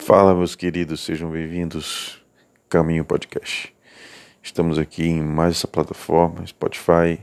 Fala, 0.00 0.34
meus 0.34 0.54
queridos, 0.54 1.00
sejam 1.00 1.30
bem-vindos 1.30 2.24
Caminho 2.68 3.04
Podcast. 3.04 3.74
Estamos 4.42 4.78
aqui 4.78 5.04
em 5.04 5.20
mais 5.20 5.56
essa 5.56 5.68
plataforma, 5.68 6.46
Spotify. 6.46 7.18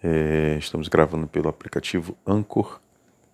É, 0.00 0.56
estamos 0.58 0.86
gravando 0.86 1.26
pelo 1.26 1.48
aplicativo 1.48 2.16
Anchor. 2.24 2.80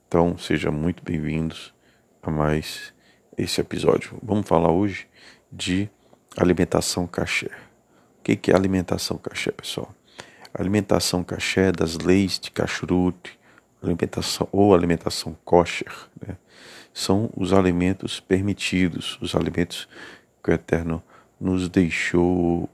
Então, 0.09 0.39
sejam 0.39 0.73
muito 0.73 1.03
bem-vindos 1.03 1.75
a 2.23 2.31
mais 2.31 2.95
esse 3.37 3.61
episódio. 3.61 4.19
Vamos 4.23 4.49
falar 4.49 4.71
hoje 4.71 5.07
de 5.53 5.91
alimentação 6.37 7.07
caché. 7.07 7.51
O 8.21 8.23
que 8.23 8.51
é 8.51 8.55
alimentação 8.55 9.19
caché, 9.19 9.53
pessoal? 9.53 9.95
Alimentação 10.55 11.23
caché 11.23 11.71
das 11.71 11.99
leis 11.99 12.39
de 12.39 12.51
kashrut, 12.51 13.39
alimentação 13.83 14.49
ou 14.51 14.75
alimentação 14.75 15.37
kosher, 15.45 15.93
né? 16.27 16.37
São 16.97 17.29
os 17.37 17.53
alimentos 17.53 18.21
permitidos, 18.21 19.19
os 19.21 19.35
alimentos 19.35 19.87
que 20.43 20.51
o 20.51 20.55
Eterno 20.55 21.03
nos 21.39 21.69
deixou, 21.69 22.71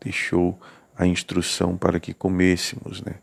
deixou 0.00 0.58
a 0.96 1.06
instrução 1.06 1.76
para 1.76 2.00
que 2.00 2.12
comêssemos, 2.12 3.00
né? 3.00 3.20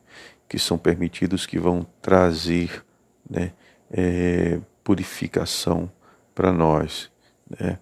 que 0.48 0.58
são 0.58 0.78
permitidos, 0.78 1.46
que 1.46 1.60
vão 1.60 1.86
trazer 2.02 2.82
né? 3.30 3.52
É, 3.92 4.62
purificação 4.86 5.92
para 6.34 6.54
nós, 6.54 7.12
né? 7.60 7.78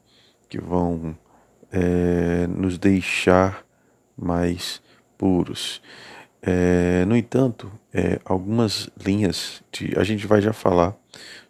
que 0.49 0.59
vão 0.59 1.15
é, 1.71 2.47
nos 2.47 2.79
deixar 2.79 3.63
mais 4.17 4.81
puros. 5.19 5.83
É, 6.41 7.05
no 7.05 7.15
entanto, 7.15 7.71
é, 7.93 8.19
algumas 8.25 8.89
linhas 8.97 9.61
de, 9.71 9.93
a 9.99 10.03
gente 10.03 10.25
vai 10.25 10.41
já 10.41 10.51
falar 10.51 10.95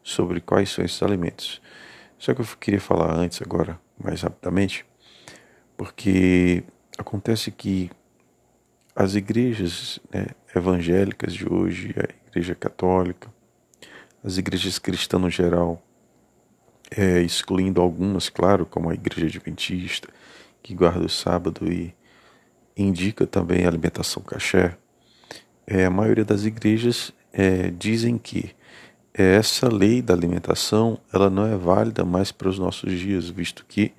sobre 0.05 0.39
quais 0.39 0.69
são 0.69 0.85
esses 0.85 1.01
alimentos. 1.01 1.59
Só 2.19 2.35
que 2.35 2.41
eu 2.41 2.45
queria 2.59 2.79
falar 2.79 3.17
antes, 3.17 3.41
agora, 3.41 3.81
mais 4.01 4.21
rapidamente, 4.21 4.85
porque 5.75 6.63
acontece 6.95 7.49
que 7.49 7.89
as 8.95 9.15
igrejas 9.15 9.99
né, 10.13 10.27
evangélicas 10.55 11.33
de 11.33 11.51
hoje, 11.51 11.95
a 11.97 12.29
igreja 12.29 12.53
católica, 12.53 13.33
as 14.23 14.37
igrejas 14.37 14.77
cristãs 14.77 15.19
no 15.19 15.29
geral, 15.29 15.81
é, 16.95 17.21
excluindo 17.21 17.81
algumas, 17.81 18.29
claro, 18.29 18.63
como 18.63 18.91
a 18.91 18.93
igreja 18.93 19.25
adventista, 19.25 20.07
que 20.61 20.75
guarda 20.75 21.03
o 21.03 21.09
sábado 21.09 21.69
e 21.69 21.95
indica 22.77 23.25
também 23.25 23.65
a 23.65 23.69
alimentação 23.69 24.21
caché, 24.21 24.77
é, 25.65 25.83
a 25.83 25.89
maioria 25.89 26.23
das 26.23 26.45
igrejas 26.45 27.11
é, 27.33 27.71
dizem 27.71 28.19
que 28.19 28.54
essa 29.17 29.73
lei 29.73 30.01
da 30.01 30.13
alimentação 30.13 30.99
ela 31.13 31.29
não 31.29 31.45
é 31.45 31.55
válida 31.55 32.03
mais 32.03 32.33
para 32.33 32.49
os 32.49 32.59
nossos 32.59 32.91
dias, 32.99 33.29
visto 33.29 33.65
que 33.65 33.93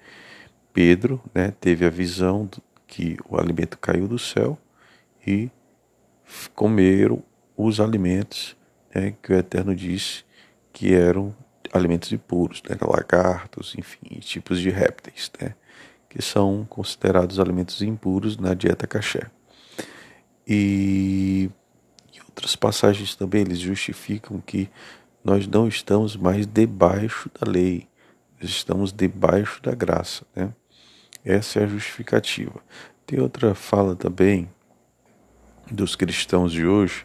Pedro 0.75 1.23
né, 1.35 1.55
teve 1.59 1.87
a 1.87 1.91
visão 1.91 2.49
que 2.87 3.17
o 3.27 3.41
alimento 3.41 3.79
caiu 3.79 4.07
do 4.07 4.19
céu 4.19 4.59
e 5.27 5.51
comeram 6.55 7.23
os 7.57 7.81
alimentos 7.81 8.55
né, 8.95 9.15
que 9.23 9.33
o 9.33 9.37
Eterno 9.37 9.75
disse 9.75 10.23
que 10.71 10.93
eram 10.93 11.35
alimentos 11.73 12.13
impuros, 12.13 12.63
né, 12.69 12.77
lagartos, 12.83 13.75
enfim, 13.79 14.19
tipos 14.21 14.61
de 14.61 14.69
répteis, 14.69 15.31
né, 15.41 15.55
que 16.11 16.21
são 16.21 16.67
considerados 16.69 17.41
alimentos 17.41 17.81
impuros 17.81 18.37
na 18.37 18.53
dieta 18.53 18.87
caché. 18.87 19.31
E, 20.47 21.51
e 22.15 22.21
outras 22.29 22.55
passagens 22.55 23.17
também 23.17 23.41
eles 23.41 23.59
justificam 23.59 24.43
que 24.43 24.69
nós 25.27 25.49
não 25.49 25.67
estamos 25.67 26.17
mais 26.17 26.47
debaixo 26.47 27.29
da 27.41 27.51
lei, 27.51 27.89
estamos 28.41 28.93
debaixo 28.93 29.61
da 29.61 29.75
graça. 29.75 30.25
Né? 30.37 30.53
Essa 31.25 31.59
é 31.59 31.65
a 31.65 31.67
justificativa. 31.67 32.61
Tem 33.05 33.21
outra 33.21 33.53
fala 33.53 33.97
também 33.97 34.49
dos 35.69 35.97
cristãos 35.97 36.53
de 36.53 36.65
hoje 36.65 37.05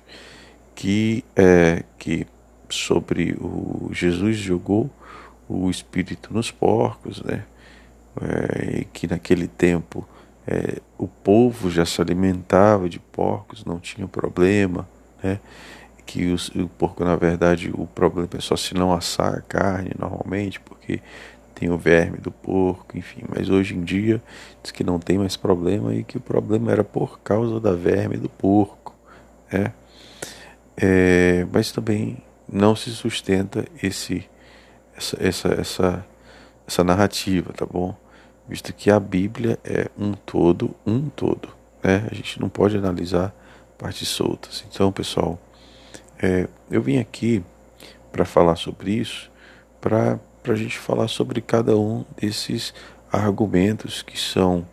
que 0.75 1.25
é 1.35 1.84
que 1.97 2.28
sobre 2.69 3.35
o 3.41 3.90
Jesus 3.91 4.38
jogou 4.38 4.88
o 5.50 5.67
espírito 5.72 6.31
nos 6.31 6.51
porcos, 6.51 7.23
né? 7.23 7.44
É, 8.22 8.81
e 8.81 8.85
que 8.85 9.07
naquele 9.07 9.47
tempo 9.47 10.07
é, 10.46 10.79
o 10.97 11.07
povo 11.07 11.72
já 11.72 11.85
se 11.85 12.00
alimentava 12.00 12.88
de 12.88 13.00
porcos, 13.00 13.66
não 13.66 13.79
tinha 13.79 14.07
problema, 14.07 14.88
né? 15.23 15.40
Que 16.06 16.34
o, 16.34 16.63
o 16.63 16.67
porco, 16.67 17.03
na 17.03 17.16
verdade, 17.16 17.72
o 17.73 17.85
problema 17.88 18.29
é 18.38 18.41
só 18.41 18.56
se 18.56 18.73
não 18.73 18.94
assar 18.94 19.35
a 19.35 19.41
carne 19.41 19.91
normalmente, 19.97 20.59
porque 20.59 21.01
tem 21.56 21.69
o 21.69 21.78
verme 21.78 22.17
do 22.17 22.31
porco, 22.31 22.97
enfim. 22.97 23.23
Mas 23.29 23.50
hoje 23.50 23.75
em 23.75 23.84
dia 23.84 24.22
diz 24.63 24.72
que 24.72 24.84
não 24.84 25.00
tem 25.00 25.17
mais 25.17 25.38
problema 25.38 25.94
e 25.94 26.03
que 26.03 26.17
o 26.17 26.22
problema 26.22 26.72
era 26.72 26.84
por 26.84 27.19
causa 27.19 27.59
da 27.59 27.73
verme 27.73 28.17
do 28.17 28.29
porco, 28.29 28.95
né? 29.51 29.73
É, 30.75 31.45
mas 31.51 31.72
também 31.72 32.17
não 32.51 32.75
se 32.75 32.90
sustenta 32.91 33.66
esse 33.81 34.28
essa, 34.95 35.17
essa, 35.19 35.47
essa, 35.50 36.06
essa 36.67 36.84
narrativa, 36.84 37.53
tá 37.53 37.66
bom? 37.66 37.95
Visto 38.47 38.73
que 38.73 38.91
a 38.91 39.00
Bíblia 39.00 39.59
é 39.63 39.90
um 39.97 40.13
todo, 40.13 40.75
um 40.85 41.09
todo, 41.09 41.50
né? 41.84 42.07
A 42.11 42.13
gente 42.13 42.40
não 42.40 42.50
pode 42.50 42.78
analisar 42.78 43.34
partes 43.78 44.07
soltas. 44.07 44.63
Então, 44.69 44.91
pessoal, 44.91 45.40
é, 46.22 46.48
eu 46.70 46.82
vim 46.82 47.00
aqui 47.00 47.44
para 48.12 48.26
falar 48.26 48.56
sobre 48.56 48.92
isso, 48.92 49.32
para 49.80 50.20
a 50.48 50.56
gente 50.56 50.78
falar 50.78 51.08
sobre 51.08 51.42
cada 51.42 51.76
um 51.76 52.06
desses 52.16 52.74
argumentos 53.12 54.04
que 54.04 54.20
são 54.20 54.68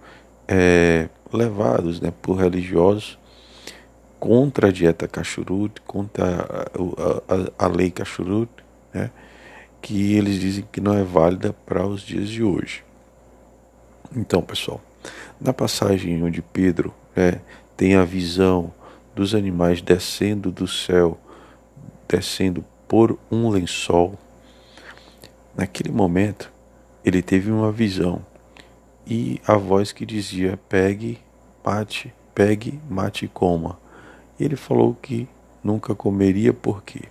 é, 0.47 1.09
levados 1.33 2.01
né, 2.01 2.13
por 2.21 2.35
religiosos 2.35 3.19
contra 4.21 4.69
a 4.69 4.73
dieta 4.73 5.09
cachurut, 5.09 5.81
contra 5.83 6.25
a, 6.27 7.63
a, 7.63 7.67
a 7.67 7.69
lei 7.69 7.91
cachurut, 7.91 8.51
né, 8.93 9.11
que 9.81 10.15
eles 10.15 10.41
dizem 10.41 10.69
que 10.71 10.81
não 10.81 10.93
é 10.93 11.03
válida 11.03 11.55
para 11.65 11.87
os 11.87 12.03
dias 12.03 12.29
de 12.29 12.43
hoje. 12.43 12.85
Então, 14.15 14.43
pessoal, 14.43 14.81
na 15.41 15.53
passagem 15.53 16.23
onde 16.23 16.43
Pedro 16.43 16.93
né, 17.17 17.41
tem 17.77 17.95
a 17.95 18.05
visão 18.05 18.73
dos 19.15 19.35
animais 19.35 19.81
descendo 19.81 20.51
do 20.51 20.67
céu 20.67 21.19
descendo 22.09 22.65
por 22.87 23.19
um 23.31 23.49
lençol. 23.49 24.19
Naquele 25.57 25.91
momento, 25.91 26.53
ele 27.05 27.21
teve 27.23 27.51
uma 27.51 27.71
visão 27.71 28.25
e 29.07 29.41
a 29.47 29.57
voz 29.57 29.93
que 29.93 30.05
dizia: 30.05 30.59
pegue, 30.69 31.19
mate, 31.65 32.13
pegue, 32.35 32.81
mate 32.89 33.25
e 33.25 33.29
coma. 33.29 33.79
E 34.39 34.45
ele 34.45 34.57
falou 34.57 34.95
que 34.95 35.29
nunca 35.63 35.95
comeria, 35.95 36.53
por 36.53 36.83
quê? 36.83 37.03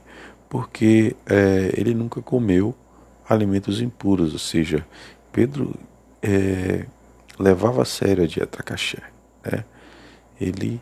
Porque 0.47 1.15
é, 1.25 1.73
ele 1.75 1.93
nunca 1.93 2.21
comeu 2.21 2.73
alimentos 3.27 3.81
impuros, 3.81 4.31
ou 4.31 4.39
seja, 4.39 4.85
Pedro 5.31 5.75
é, 6.21 6.85
levava 7.37 7.81
a 7.81 7.85
sério 7.85 8.23
a 8.23 8.27
dieta 8.27 8.63
caché. 8.63 9.01
Né? 9.45 9.65
Ele 10.39 10.79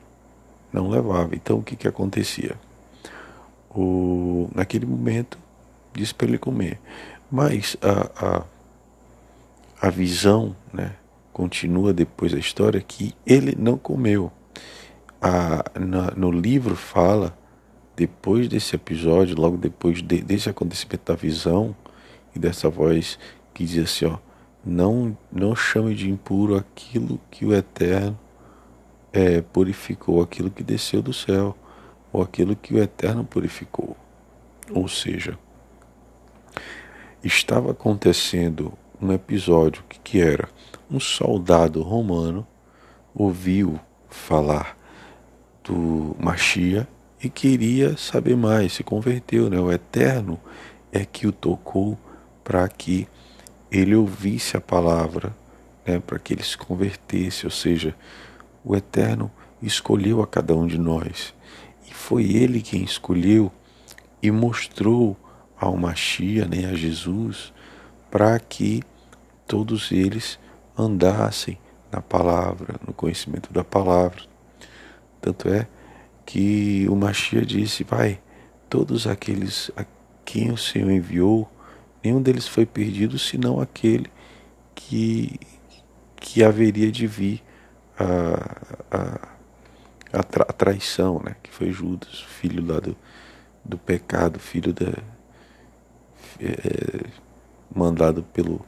não 0.72 0.90
levava. 0.90 1.34
Então 1.36 1.58
o 1.58 1.64
que, 1.64 1.76
que 1.76 1.88
acontecia? 1.88 2.56
O, 3.76 4.50
naquele 4.54 4.86
momento 4.86 5.38
disse 5.94 6.14
para 6.14 6.28
ele 6.28 6.38
comer. 6.38 6.80
Mas 7.30 7.76
a, 7.82 8.44
a, 9.82 9.88
a 9.88 9.90
visão 9.90 10.56
né, 10.74 10.96
continua 11.34 11.94
depois 11.94 12.32
da 12.32 12.40
história 12.40 12.82
que 12.82 13.14
ele 13.26 13.56
não 13.58 13.78
comeu. 13.78 14.32
A, 15.22 15.66
na, 15.80 16.12
no 16.12 16.32
livro 16.32 16.76
fala, 16.76 17.38
depois 17.96 18.48
desse 18.48 18.76
episódio, 18.76 19.40
logo 19.40 19.58
depois 19.58 20.02
de, 20.02 20.22
desse 20.22 20.50
acontecimento 20.50 21.12
da 21.12 21.16
visão 21.16 21.76
e 22.36 22.40
dessa 22.40 22.70
voz 22.70 23.18
que 23.54 23.66
diz 23.66 23.84
assim, 23.84 24.06
ó, 24.06 24.18
não, 24.64 25.18
não 25.32 25.56
chame 25.56 25.96
de 25.96 26.10
impuro 26.10 26.56
aquilo 26.56 27.20
que 27.32 27.46
o 27.46 27.54
Eterno 27.54 28.18
é, 29.14 29.42
purificou, 29.42 30.22
aquilo 30.22 30.52
que 30.52 30.64
desceu 30.64 31.02
do 31.02 31.14
céu 31.14 31.56
ou 32.16 32.22
aquilo 32.22 32.56
que 32.56 32.74
o 32.74 32.82
Eterno 32.82 33.26
purificou. 33.26 33.98
Ou 34.72 34.88
seja, 34.88 35.38
estava 37.22 37.72
acontecendo 37.72 38.72
um 39.02 39.12
episódio 39.12 39.84
que, 39.90 40.00
que 40.00 40.22
era 40.22 40.48
um 40.90 40.98
soldado 40.98 41.82
romano 41.82 42.48
ouviu 43.14 43.78
falar 44.10 44.78
do 45.62 46.16
Machia 46.18 46.88
e 47.22 47.30
queria 47.30 47.98
saber 47.98 48.38
mais, 48.38 48.72
se 48.72 48.84
converteu, 48.84 49.50
né? 49.50 49.60
O 49.60 49.70
Eterno 49.70 50.40
é 50.94 51.04
que 51.04 51.28
o 51.28 51.34
tocou 51.34 51.98
para 52.46 52.66
que 52.70 53.10
ele 53.70 53.94
ouvisse 53.94 54.56
a 54.56 54.62
palavra, 54.62 55.36
né? 55.86 56.00
para 56.00 56.18
que 56.18 56.34
ele 56.34 56.44
se 56.44 56.58
convertesse, 56.58 57.46
ou 57.46 57.52
seja, 57.52 57.94
o 58.64 58.74
Eterno 58.74 59.30
escolheu 59.62 60.22
a 60.22 60.28
cada 60.28 60.56
um 60.56 60.66
de 60.66 60.78
nós 60.78 61.35
foi 61.96 62.24
ele 62.32 62.62
quem 62.62 62.84
escolheu 62.84 63.52
e 64.22 64.30
mostrou 64.30 65.18
ao 65.58 65.76
Machia, 65.78 66.46
né, 66.46 66.66
a 66.66 66.76
Jesus, 66.76 67.54
para 68.12 68.38
que 68.40 68.84
todos 69.48 69.92
eles 69.92 70.38
andassem 70.78 71.58
na 71.92 72.02
palavra, 72.02 72.76
no 72.86 72.94
conhecimento 72.94 73.52
da 73.52 73.64
palavra. 73.64 74.22
Tanto 75.22 75.48
é 75.50 75.68
que 76.26 76.86
o 76.90 76.96
Machia 76.96 77.46
disse: 77.46 77.84
Pai, 77.84 78.20
todos 78.70 79.08
aqueles 79.08 79.72
a 79.76 79.86
quem 80.24 80.52
o 80.52 80.58
Senhor 80.58 80.92
enviou, 80.92 81.50
nenhum 82.04 82.22
deles 82.22 82.48
foi 82.48 82.66
perdido, 82.66 83.18
senão 83.18 83.60
aquele 83.60 84.12
que, 84.74 85.40
que 86.18 86.44
haveria 86.44 86.92
de 86.92 87.08
vir 87.08 87.44
a, 87.98 88.98
a, 88.98 89.35
a, 90.12 90.24
tra, 90.24 90.46
a 90.48 90.54
traição, 90.54 91.22
né? 91.24 91.36
que 91.42 91.52
foi 91.52 91.72
Judas, 91.72 92.22
filho 92.22 92.66
lá 92.66 92.80
do, 92.80 92.96
do 93.64 93.78
pecado, 93.78 94.40
filho 94.40 94.74
da. 94.74 94.94
É, 96.40 97.06
mandado 97.74 98.24
pelo, 98.24 98.66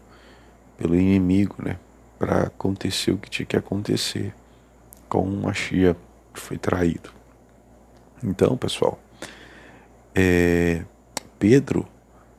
pelo 0.77 0.95
inimigo, 0.95 1.55
né? 1.59 1.77
Para 2.17 2.43
acontecer 2.43 3.11
o 3.11 3.17
que 3.17 3.29
tinha 3.29 3.45
que 3.45 3.57
acontecer 3.57 4.33
com 5.07 5.21
uma 5.23 5.53
chia 5.53 5.95
que 6.33 6.39
foi 6.39 6.57
traído. 6.57 7.11
Então, 8.23 8.57
pessoal, 8.57 8.99
é, 10.15 10.83
Pedro, 11.37 11.87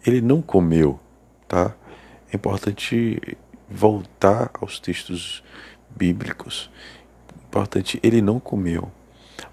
ele 0.05 0.21
não 0.21 0.43
comeu, 0.43 0.99
tá? 1.47 1.75
É 2.33 2.37
importante 2.37 3.21
voltar 3.69 4.51
aos 4.61 4.81
textos 4.81 5.43
bíblicos. 5.91 6.71
Importante, 7.49 7.99
ele 8.03 8.21
não 8.21 8.39
comeu, 8.39 8.91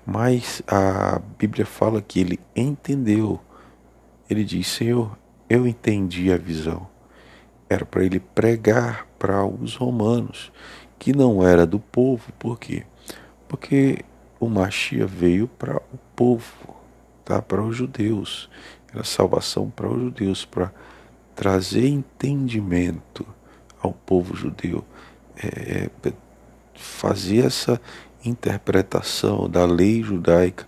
mas 0.06 0.62
a 0.68 1.21
Bíblia 1.39 1.65
fala 1.65 2.01
que 2.01 2.19
ele 2.19 2.39
entendeu. 2.53 3.39
Ele 4.30 4.44
diz: 4.44 4.68
Senhor, 4.68 5.18
eu 5.50 5.65
entendi 5.65 6.31
a 6.31 6.38
visão. 6.38 6.88
Era 7.69 7.86
para 7.86 8.03
ele 8.03 8.19
pregar 8.19 9.07
para 9.18 9.45
os 9.45 9.75
romanos, 9.75 10.51
que 11.00 11.13
não 11.13 11.42
era 11.42 11.65
do 11.65 11.80
povo, 11.80 12.33
por 12.38 12.59
quê? 12.59 12.83
Porque 13.47 14.03
o 14.39 14.50
Machia 14.50 15.07
veio 15.07 15.48
para 15.48 15.77
o 15.77 15.98
povo, 16.15 16.75
tá? 17.24 17.41
para 17.41 17.63
os 17.63 17.77
judeus. 17.77 18.50
Era 18.94 19.06
salvação 19.06 19.69
para 19.69 19.88
os 19.88 20.01
judeus, 20.01 20.44
para 20.44 20.71
trazer 21.33 21.88
entendimento 21.88 23.25
ao 23.81 23.94
povo 23.94 24.36
judeu. 24.36 24.83
É, 25.38 25.89
fazer 26.75 27.45
essa 27.45 27.80
interpretação 28.24 29.50
da 29.50 29.66
lei 29.66 30.01
judaica 30.04 30.68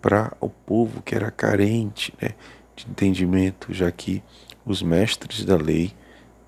para 0.00 0.36
o 0.40 0.48
povo 0.48 1.00
que 1.02 1.14
era 1.14 1.30
carente 1.30 2.12
né, 2.20 2.30
de 2.74 2.86
entendimento, 2.88 3.72
já 3.72 3.90
que 3.90 4.22
os 4.64 4.82
mestres 4.82 5.44
da 5.44 5.56
lei 5.56 5.92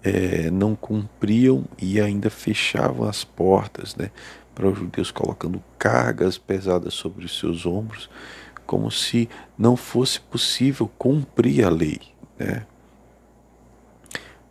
é, 0.03 0.51
não 0.51 0.75
cumpriam 0.75 1.65
e 1.81 2.01
ainda 2.01 2.29
fechavam 2.29 3.09
as 3.09 3.25
portas 3.25 3.95
né, 3.97 4.11
para 4.55 4.69
os 4.69 4.79
judeus, 4.79 5.11
colocando 5.11 5.63
cargas 5.79 6.37
pesadas 6.37 6.95
sobre 6.95 7.25
os 7.25 7.39
seus 7.39 7.65
ombros, 7.65 8.11
como 8.67 8.91
se 8.91 9.29
não 9.57 9.77
fosse 9.77 10.21
possível 10.21 10.91
cumprir 10.99 11.65
a 11.65 11.71
lei. 11.71 12.01
Né? 12.39 12.67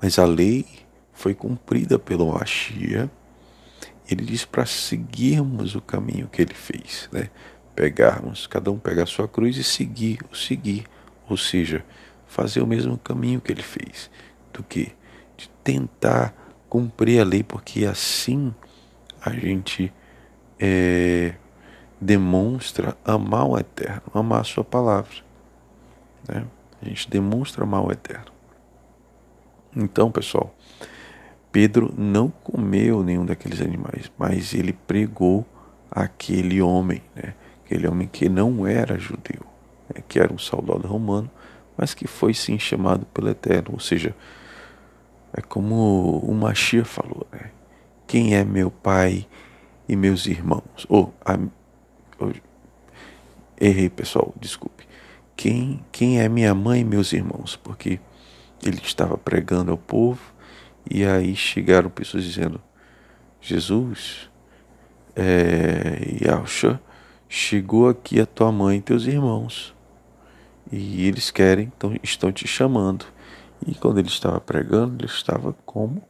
Mas 0.01 0.19
a 0.19 0.25
lei 0.25 0.65
foi 1.13 1.33
cumprida 1.33 1.97
pelo 1.97 2.33
Machia. 2.33 3.09
Ele 4.13 4.25
diz 4.25 4.45
para 4.45 4.65
seguirmos 4.65 5.75
o 5.75 5.81
caminho 5.81 6.27
que 6.27 6.41
ele 6.41 6.53
fez, 6.53 7.09
né? 7.11 7.29
pegarmos, 7.75 8.45
cada 8.45 8.71
um 8.71 8.77
pegar 8.77 9.03
a 9.03 9.07
sua 9.07 9.27
cruz 9.27 9.57
e 9.57 9.63
seguir, 9.63 10.19
o 10.31 10.35
seguir, 10.35 10.85
ou 11.27 11.35
seja, 11.35 11.83
fazer 12.27 12.61
o 12.61 12.67
mesmo 12.67 12.97
caminho 12.97 13.41
que 13.41 13.51
ele 13.51 13.63
fez, 13.63 14.11
do 14.53 14.63
que 14.63 14.93
de 15.35 15.49
tentar 15.63 16.33
cumprir 16.69 17.19
a 17.19 17.23
lei, 17.23 17.43
porque 17.43 17.85
assim 17.85 18.53
a 19.19 19.31
gente 19.31 19.91
é, 20.59 21.33
demonstra 21.99 22.95
amar 23.03 23.47
o 23.47 23.57
eterno, 23.57 24.03
amar 24.13 24.41
a 24.41 24.43
sua 24.43 24.63
palavra. 24.63 25.15
Né? 26.27 26.45
A 26.81 26.85
gente 26.85 27.09
demonstra 27.09 27.63
amar 27.63 27.83
o 27.83 27.91
eterno. 27.91 28.31
Então, 29.75 30.11
pessoal, 30.11 30.53
Pedro 31.53 31.93
não 31.95 32.29
comeu 32.29 33.03
nenhum 33.03 33.23
daqueles 33.23 33.61
animais, 33.61 34.11
mas 34.17 34.55
ele 34.55 34.73
pregou 34.73 35.45
aquele 35.89 36.59
homem, 36.63 37.03
né? 37.15 37.35
aquele 37.63 37.87
homem 37.87 38.09
que 38.11 38.27
não 38.27 38.65
era 38.65 38.97
judeu, 38.97 39.45
né? 39.87 40.01
que 40.07 40.19
era 40.19 40.33
um 40.33 40.37
soldado 40.39 40.87
romano, 40.87 41.29
mas 41.77 41.93
que 41.93 42.07
foi 42.07 42.33
sim 42.33 42.57
chamado 42.57 43.05
pelo 43.13 43.29
Eterno. 43.29 43.69
Ou 43.73 43.79
seja, 43.79 44.15
é 45.31 45.41
como 45.41 46.17
o 46.17 46.33
Machia 46.33 46.83
falou, 46.83 47.27
né? 47.31 47.51
quem 48.07 48.35
é 48.35 48.43
meu 48.43 48.71
pai 48.71 49.27
e 49.87 49.95
meus 49.95 50.25
irmãos. 50.25 50.87
Ou, 50.89 51.13
oh, 52.19 52.31
errei, 53.61 53.91
pessoal, 53.91 54.33
desculpe. 54.41 54.87
Quem, 55.35 55.85
quem 55.91 56.19
é 56.19 56.27
minha 56.27 56.55
mãe 56.55 56.81
e 56.81 56.83
meus 56.83 57.13
irmãos? 57.13 57.55
Porque 57.55 57.99
ele 58.65 58.81
estava 58.83 59.19
pregando 59.19 59.69
ao 59.69 59.77
povo 59.77 60.32
e 60.89 61.05
aí 61.05 61.35
chegaram 61.35 61.89
pessoas 61.89 62.23
dizendo: 62.23 62.61
Jesus, 63.41 64.29
é, 65.15 66.25
Yahshua, 66.25 66.81
chegou 67.27 67.89
aqui 67.89 68.19
a 68.19 68.25
tua 68.25 68.51
mãe 68.51 68.77
e 68.77 68.81
teus 68.81 69.05
irmãos. 69.05 69.73
E 70.71 71.07
eles 71.07 71.29
querem, 71.29 71.71
então, 71.75 71.95
estão 72.01 72.31
te 72.31 72.47
chamando. 72.47 73.05
E 73.67 73.75
quando 73.75 73.99
ele 73.99 74.07
estava 74.07 74.39
pregando, 74.39 75.03
ele 75.03 75.11
estava 75.11 75.53
como 75.65 76.01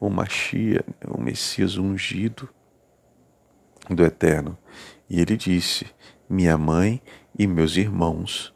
o 0.00 0.08
Machia, 0.08 0.84
o 1.06 1.20
Messias 1.20 1.76
ungido 1.76 2.48
do 3.88 4.04
Eterno. 4.04 4.56
E 5.08 5.20
ele 5.20 5.36
disse: 5.36 5.86
Minha 6.28 6.56
mãe 6.56 7.00
e 7.38 7.46
meus 7.46 7.76
irmãos, 7.76 8.52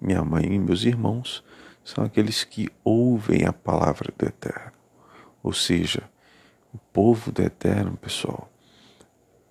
minha 0.00 0.24
mãe 0.24 0.44
e 0.44 0.58
meus 0.58 0.84
irmãos 0.84 1.44
são 1.84 2.04
aqueles 2.04 2.44
que 2.44 2.68
ouvem 2.84 3.44
a 3.44 3.52
palavra 3.52 4.12
do 4.16 4.26
Eterno. 4.26 4.75
Ou 5.46 5.52
seja, 5.52 6.02
o 6.74 6.78
povo 6.92 7.30
do 7.30 7.40
Eterno, 7.40 7.96
pessoal, 7.96 8.50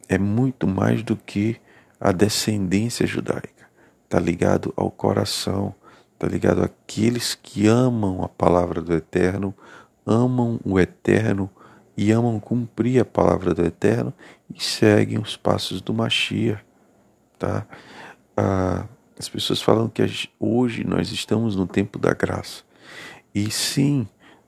é 0.09 0.18
muito 0.18 0.68
mais 0.68 1.01
do 1.01 1.15
que 1.15 1.56
a 1.97 2.12
descendência 2.12 3.07
judaica. 3.07 3.69
Está 4.03 4.19
ligado 4.19 4.74
ao 4.75 4.92
coração, 4.92 5.74
está 6.13 6.27
ligado 6.27 6.62
àqueles 6.62 7.33
que 7.33 7.65
amam 7.65 8.25
a 8.25 8.27
palavra 8.27 8.81
do 8.81 8.94
Eterno, 8.94 9.56
amam 10.06 10.59
o 10.65 10.77
Eterno 10.77 11.50
e 11.95 12.12
amam 12.12 12.42
cumprir 12.42 12.99
a 12.99 13.06
palavra 13.06 13.54
do 13.54 13.64
Eterno 13.64 14.14
e 14.54 14.61
seguem 14.61 15.18
os 15.18 15.37
passos 15.37 15.80
do 15.80 15.94
Machia. 15.94 16.61
Tá? 17.40 17.66
Ah, 18.35 18.85
as 19.18 19.30
pessoas 19.30 19.61
falam 19.61 19.87
que 19.87 20.04
hoje 20.37 20.83
nós 20.83 21.09
estamos 21.09 21.56
no 21.56 21.66
tempo 21.66 21.97
da 21.97 22.14
graça. 22.14 22.64
E 23.33 23.49
sim, 23.49 24.06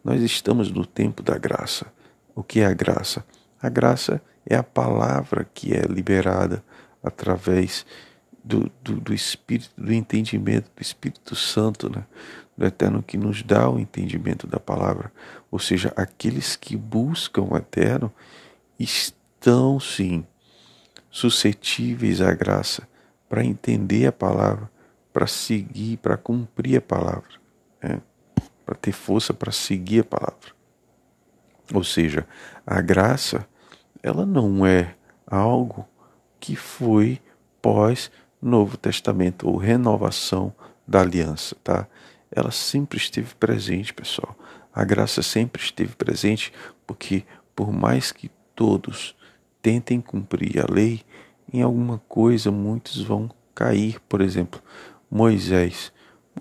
nós 0.07 0.21
estamos 0.21 0.71
no 0.71 0.85
tempo 0.85 1.21
da 1.21 1.37
graça. 1.37 1.85
O 2.33 2.41
que 2.41 2.61
é 2.61 2.65
a 2.65 2.73
graça? 2.73 3.25
A 3.61 3.67
graça 3.67 4.21
é 4.45 4.55
a 4.55 4.63
palavra 4.63 5.45
que 5.53 5.73
é 5.73 5.81
liberada 5.81 6.63
através 7.03 7.85
do, 8.41 8.71
do, 8.81 9.01
do 9.01 9.13
Espírito, 9.13 9.69
do 9.77 9.91
entendimento 9.91 10.71
do 10.73 10.81
Espírito 10.81 11.35
Santo, 11.35 11.89
né? 11.93 12.05
do 12.57 12.65
Eterno 12.65 13.03
que 13.03 13.17
nos 13.17 13.43
dá 13.43 13.69
o 13.69 13.77
entendimento 13.77 14.47
da 14.47 14.61
palavra. 14.61 15.11
Ou 15.51 15.59
seja, 15.59 15.91
aqueles 15.93 16.55
que 16.55 16.77
buscam 16.77 17.41
o 17.41 17.57
Eterno 17.57 18.09
estão 18.79 19.77
sim 19.77 20.25
suscetíveis 21.11 22.21
à 22.21 22.33
graça 22.33 22.87
para 23.27 23.43
entender 23.43 24.07
a 24.07 24.13
palavra, 24.13 24.71
para 25.11 25.27
seguir, 25.27 25.97
para 25.97 26.15
cumprir 26.15 26.77
a 26.77 26.81
palavra, 26.81 27.33
né? 27.83 27.99
Para 28.67 28.75
ter 28.75 28.91
força 28.91 29.33
para 29.33 29.49
seguir 29.49 30.01
a 30.01 30.03
palavra. 30.03 30.51
Ou 31.73 31.85
seja, 31.85 32.27
a 32.65 32.81
graça, 32.81 33.47
ela 34.03 34.25
não 34.25 34.65
é 34.65 34.93
algo 35.25 35.87
que 36.37 36.53
foi 36.53 37.21
pós 37.61 38.11
Novo 38.41 38.75
Testamento 38.75 39.47
ou 39.47 39.55
renovação 39.55 40.53
da 40.85 40.99
aliança, 40.99 41.55
tá? 41.63 41.87
Ela 42.29 42.51
sempre 42.51 42.97
esteve 42.97 43.33
presente, 43.35 43.93
pessoal. 43.93 44.37
A 44.73 44.83
graça 44.83 45.23
sempre 45.23 45.61
esteve 45.61 45.95
presente, 45.95 46.51
porque 46.85 47.23
por 47.55 47.71
mais 47.71 48.11
que 48.11 48.29
todos 48.53 49.15
tentem 49.61 50.01
cumprir 50.01 50.59
a 50.59 50.69
lei, 50.69 51.03
em 51.53 51.61
alguma 51.61 51.99
coisa 52.09 52.51
muitos 52.51 53.01
vão 53.01 53.31
cair. 53.55 53.97
Por 54.09 54.19
exemplo, 54.19 54.61
Moisés. 55.09 55.93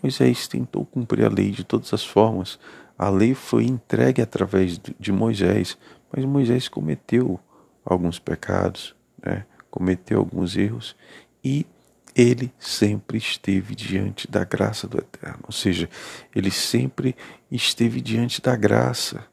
Moisés 0.02 0.46
tentou 0.48 0.84
cumprir 0.84 1.24
a 1.24 1.28
lei 1.28 1.50
de 1.50 1.64
todas 1.64 1.92
as 1.92 2.04
formas. 2.04 2.58
A 2.98 3.08
lei 3.08 3.34
foi 3.34 3.64
entregue 3.64 4.22
através 4.22 4.80
de 4.98 5.12
Moisés, 5.12 5.76
mas 6.12 6.24
Moisés 6.24 6.68
cometeu 6.68 7.38
alguns 7.84 8.18
pecados, 8.18 8.94
né? 9.24 9.44
cometeu 9.70 10.18
alguns 10.18 10.56
erros 10.56 10.96
e 11.44 11.66
ele 12.14 12.52
sempre 12.58 13.18
esteve 13.18 13.74
diante 13.74 14.30
da 14.30 14.42
graça 14.42 14.88
do 14.88 14.96
Eterno, 14.96 15.44
ou 15.44 15.52
seja, 15.52 15.88
ele 16.34 16.50
sempre 16.50 17.14
esteve 17.50 18.00
diante 18.00 18.40
da 18.40 18.56
graça. 18.56 19.26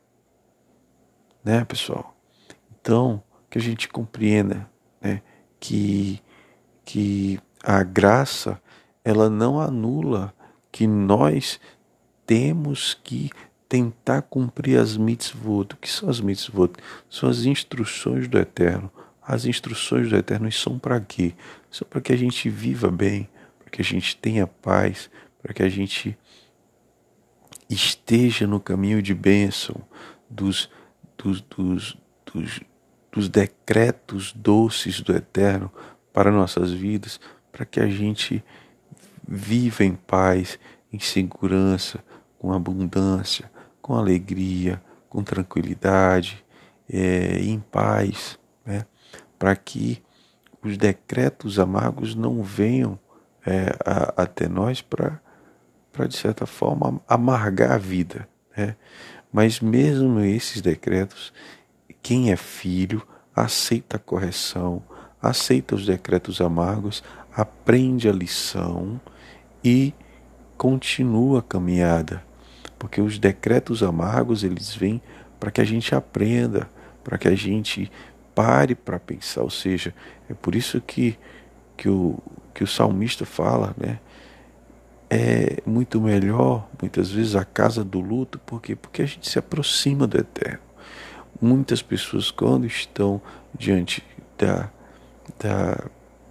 né, 1.43 1.63
pessoal? 1.63 2.15
Então, 2.79 3.23
que 3.49 3.57
a 3.57 3.61
gente 3.61 3.87
compreenda, 3.87 4.69
né, 5.01 5.21
que 5.59 6.21
que 6.85 7.39
a 7.63 7.81
graça 7.81 8.61
ela 9.05 9.29
não 9.29 9.59
anula 9.59 10.33
que 10.73 10.87
nós 10.87 11.59
temos 12.25 12.95
que 13.03 13.29
tentar 13.69 14.23
cumprir 14.23 14.79
as 14.79 14.97
mitzvot. 14.97 15.75
O 15.75 15.77
que 15.77 15.87
são 15.87 16.09
as 16.09 16.19
mitzvot? 16.19 16.73
São 17.07 17.29
as 17.29 17.45
instruções 17.45 18.27
do 18.27 18.39
Eterno. 18.39 18.91
As 19.21 19.45
instruções 19.45 20.09
do 20.09 20.17
Eterno 20.17 20.51
são 20.51 20.79
para 20.79 20.99
quê? 20.99 21.35
São 21.69 21.87
para 21.87 22.01
que 22.01 22.11
a 22.11 22.17
gente 22.17 22.49
viva 22.49 22.89
bem, 22.89 23.29
para 23.59 23.69
que 23.69 23.81
a 23.81 23.85
gente 23.85 24.17
tenha 24.17 24.47
paz, 24.47 25.11
para 25.41 25.53
que 25.53 25.61
a 25.61 25.69
gente 25.69 26.17
esteja 27.69 28.47
no 28.47 28.59
caminho 28.59 29.01
de 29.01 29.13
bênção 29.13 29.75
dos, 30.27 30.69
dos, 31.15 31.39
dos, 31.41 31.97
dos, 32.25 32.61
dos 33.11 33.29
decretos 33.29 34.33
doces 34.33 35.01
do 35.01 35.15
Eterno 35.15 35.71
para 36.11 36.31
nossas 36.31 36.71
vidas, 36.71 37.19
para 37.51 37.63
que 37.63 37.79
a 37.79 37.87
gente 37.87 38.43
viva 39.27 39.83
em 39.83 39.95
paz, 39.95 40.59
em 40.91 40.99
segurança, 40.99 42.03
com 42.37 42.51
abundância, 42.51 43.49
com 43.81 43.95
alegria, 43.95 44.81
com 45.09 45.23
tranquilidade, 45.23 46.43
é, 46.89 47.39
em 47.39 47.59
paz, 47.59 48.37
né? 48.65 48.85
para 49.37 49.55
que 49.55 50.01
os 50.63 50.77
decretos 50.77 51.59
amargos 51.59 52.15
não 52.15 52.41
venham 52.41 52.97
é, 53.45 53.75
a, 53.85 54.23
até 54.23 54.47
nós 54.47 54.81
para, 54.81 55.19
de 56.07 56.15
certa 56.15 56.45
forma, 56.45 57.01
amargar 57.07 57.71
a 57.71 57.77
vida. 57.77 58.27
Né? 58.55 58.75
Mas 59.31 59.59
mesmo 59.59 60.19
esses 60.19 60.61
decretos, 60.61 61.33
quem 62.01 62.31
é 62.31 62.35
filho 62.35 63.05
aceita 63.35 63.97
a 63.97 63.99
correção, 63.99 64.83
aceita 65.21 65.75
os 65.75 65.85
decretos 65.85 66.39
amargos, 66.39 67.03
aprende 67.35 68.07
a 68.07 68.11
lição 68.11 69.01
e 69.63 69.93
continua 70.57 71.39
a 71.39 71.43
caminhada 71.43 72.23
porque 72.83 72.99
os 72.99 73.17
decretos 73.17 73.81
amargos 73.81 74.43
eles 74.43 74.75
vêm 74.75 75.01
para 75.39 75.49
que 75.49 75.61
a 75.61 75.63
gente 75.63 75.95
aprenda, 75.95 76.69
para 77.01 77.17
que 77.17 77.29
a 77.29 77.35
gente 77.35 77.89
pare 78.35 78.75
para 78.75 78.99
pensar, 78.99 79.41
ou 79.41 79.49
seja, 79.49 79.95
é 80.29 80.33
por 80.33 80.53
isso 80.53 80.81
que, 80.81 81.17
que, 81.77 81.87
o, 81.87 82.19
que 82.53 82.61
o 82.61 82.67
salmista 82.67 83.25
fala, 83.25 83.73
né? 83.77 83.99
É 85.09 85.59
muito 85.65 86.01
melhor, 86.01 86.67
muitas 86.81 87.09
vezes, 87.09 87.37
a 87.37 87.45
casa 87.45 87.85
do 87.85 88.01
luto, 88.01 88.37
porque 88.45 88.75
porque 88.75 89.03
a 89.03 89.05
gente 89.05 89.29
se 89.29 89.39
aproxima 89.39 90.05
do 90.05 90.17
eterno. 90.17 90.59
Muitas 91.41 91.81
pessoas, 91.81 92.31
quando 92.31 92.65
estão 92.65 93.21
diante 93.57 94.03
da, 94.37 94.69
da, 95.39 95.85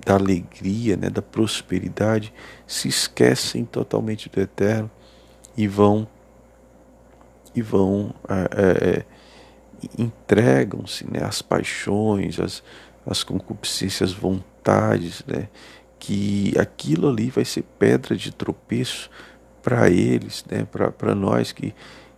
da 0.04 0.14
alegria, 0.14 0.96
né, 0.96 1.08
da 1.08 1.22
prosperidade, 1.22 2.32
se 2.66 2.88
esquecem 2.88 3.64
totalmente 3.64 4.28
do 4.28 4.40
eterno 4.40 4.90
e 5.56 5.66
vão 5.66 6.06
e 7.54 7.60
vão 7.60 8.14
é, 8.28 8.34
é, 8.34 8.88
é, 8.88 9.04
entregam-se 9.98 11.06
né, 11.10 11.22
às 11.22 11.42
paixões, 11.42 12.40
às, 12.40 12.62
às 13.06 13.22
concupiscências, 13.22 14.12
vontades, 14.12 15.22
né, 15.26 15.48
que 15.98 16.54
aquilo 16.58 17.08
ali 17.08 17.30
vai 17.30 17.44
ser 17.44 17.62
pedra 17.78 18.16
de 18.16 18.32
tropeço 18.32 19.10
para 19.62 19.90
eles, 19.90 20.44
né, 20.50 20.66
para 20.66 21.14
nós 21.14 21.52
que, 21.52 21.74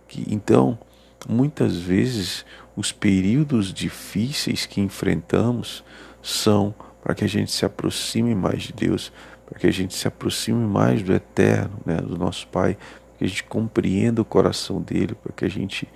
que 0.07 0.25
então 0.33 0.79
muitas 1.27 1.77
vezes 1.77 2.45
os 2.75 2.91
períodos 2.91 3.73
difíceis 3.73 4.65
que 4.65 4.81
enfrentamos 4.81 5.83
são 6.21 6.73
para 7.05 7.13
que 7.13 7.23
a 7.23 7.29
gente 7.29 7.51
se 7.51 7.63
aproxime 7.63 8.33
mais 8.33 8.63
de 8.63 8.73
Deus, 8.73 9.13
para 9.45 9.59
que 9.59 9.67
a 9.67 9.71
gente 9.71 9.93
se 9.93 10.07
aproxime 10.07 10.65
mais 10.65 11.03
do 11.03 11.13
eterno, 11.13 11.77
né, 11.85 11.97
do 11.97 12.17
nosso 12.17 12.47
Pai, 12.47 12.75
que 13.19 13.25
a 13.25 13.27
gente 13.27 13.43
compreenda 13.43 14.23
o 14.23 14.25
coração 14.25 14.81
dele, 14.81 15.13
para 15.13 15.31
que 15.31 15.45
a 15.45 15.47
gente 15.47 15.87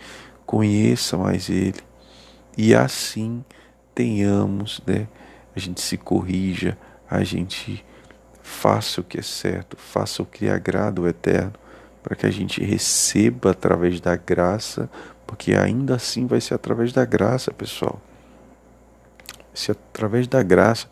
conheça 0.46 1.18
mais 1.18 1.50
ele 1.50 1.82
e 2.56 2.76
assim 2.76 3.44
tenhamos, 3.96 4.84
né, 4.86 5.08
a 5.56 5.60
gente 5.60 5.82
se 5.82 5.98
corrija, 5.98 6.78
a 7.10 7.24
gente 7.24 7.84
faça 8.44 9.02
o 9.02 9.04
que 9.04 9.18
é 9.18 9.24
certo, 9.24 9.78
faça 9.78 10.22
o 10.22 10.28
que 10.28 10.48
agrada 10.48 11.02
o 11.02 11.08
eterno, 11.08 11.54
para 12.04 12.16
que 12.16 12.28
a 12.28 12.32
gente 12.32 12.64
receba 12.64 13.50
através 13.50 14.00
da 14.00 14.16
graça, 14.16 14.88
porque 15.26 15.54
ainda 15.56 15.96
assim 15.96 16.28
vai 16.28 16.40
ser 16.40 16.54
através 16.54 16.94
da 16.94 17.04
graça, 17.04 17.52
pessoal. 17.52 18.00
Vai 19.60 19.66
ser 19.66 19.72
através 19.74 20.26
da 20.26 20.42
graça 20.42 20.88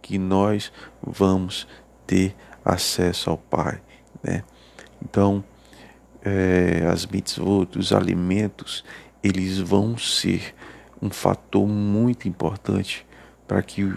que 0.00 0.16
nós 0.16 0.72
vamos 1.02 1.66
ter 2.06 2.36
acesso 2.64 3.30
ao 3.30 3.36
Pai, 3.36 3.82
né? 4.22 4.44
Então, 5.02 5.42
é, 6.24 6.86
as 6.86 7.04
mitzvot, 7.04 7.76
os 7.76 7.92
alimentos, 7.92 8.84
eles 9.24 9.58
vão 9.58 9.98
ser 9.98 10.54
um 11.00 11.10
fator 11.10 11.66
muito 11.66 12.28
importante 12.28 13.04
para 13.48 13.60
que 13.60 13.92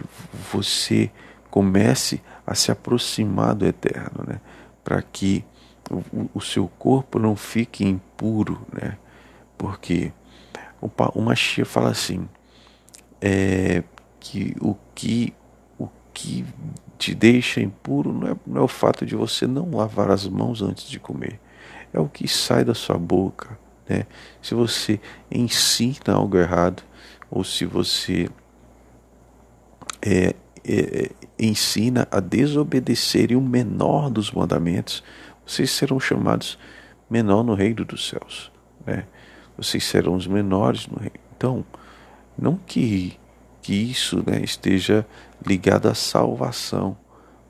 você 0.52 1.12
comece 1.52 2.20
a 2.48 2.56
se 2.56 2.72
aproximar 2.72 3.54
do 3.54 3.68
eterno, 3.68 4.26
né? 4.28 4.42
Para 4.84 5.04
que 5.04 5.46
o, 5.92 6.30
o, 6.34 6.42
seu 6.42 6.68
corpo 6.80 7.20
não 7.20 7.36
fique 7.36 7.86
impuro, 7.86 8.66
né? 8.74 8.98
Porque 9.56 10.12
o, 10.82 10.90
o 11.14 11.22
Machia 11.22 11.64
fala 11.64 11.92
assim, 11.92 12.28
é, 13.22 13.84
que 14.26 14.56
o 14.60 14.76
que 14.96 15.34
o 15.78 15.88
que 16.12 16.44
te 16.98 17.14
deixa 17.14 17.62
impuro 17.62 18.12
não 18.12 18.28
é, 18.28 18.36
não 18.48 18.62
é 18.62 18.64
o 18.64 18.68
fato 18.68 19.06
de 19.06 19.16
você 19.16 19.46
não 19.46 19.70
lavar 19.70 20.10
as 20.10 20.28
mãos 20.28 20.64
antes 20.64 20.90
de 20.90 21.00
comer, 21.00 21.40
é 21.94 22.00
o 22.00 22.10
que 22.10 22.28
sai 22.28 22.64
da 22.66 22.74
sua 22.74 22.98
boca. 22.98 23.58
Né? 23.88 24.08
Se 24.42 24.56
você 24.56 25.00
ensina 25.32 26.16
algo 26.16 26.38
errado, 26.38 26.82
ou 27.30 27.44
se 27.44 27.66
você 27.66 28.28
é, 30.02 30.34
é, 30.64 31.12
ensina 31.38 32.08
a 32.10 32.20
desobedecer 32.20 33.32
o 33.38 33.42
menor 33.42 34.10
dos 34.10 34.32
mandamentos, 34.32 35.04
vocês 35.46 35.70
serão 35.70 36.00
chamados 36.00 36.58
menor 37.08 37.44
no 37.44 37.54
reino 37.54 37.86
dos 37.86 38.10
céus. 38.10 38.52
Né? 38.86 39.06
Vocês 39.56 39.84
serão 39.84 40.16
os 40.16 40.26
menores 40.26 40.88
no 40.88 40.98
reino. 40.98 41.20
Então, 41.38 41.64
não 42.38 42.58
que, 42.58 43.18
que 43.66 43.74
isso 43.74 44.24
né, 44.28 44.42
esteja 44.44 45.04
ligado 45.44 45.88
à 45.88 45.96
salvação, 45.96 46.96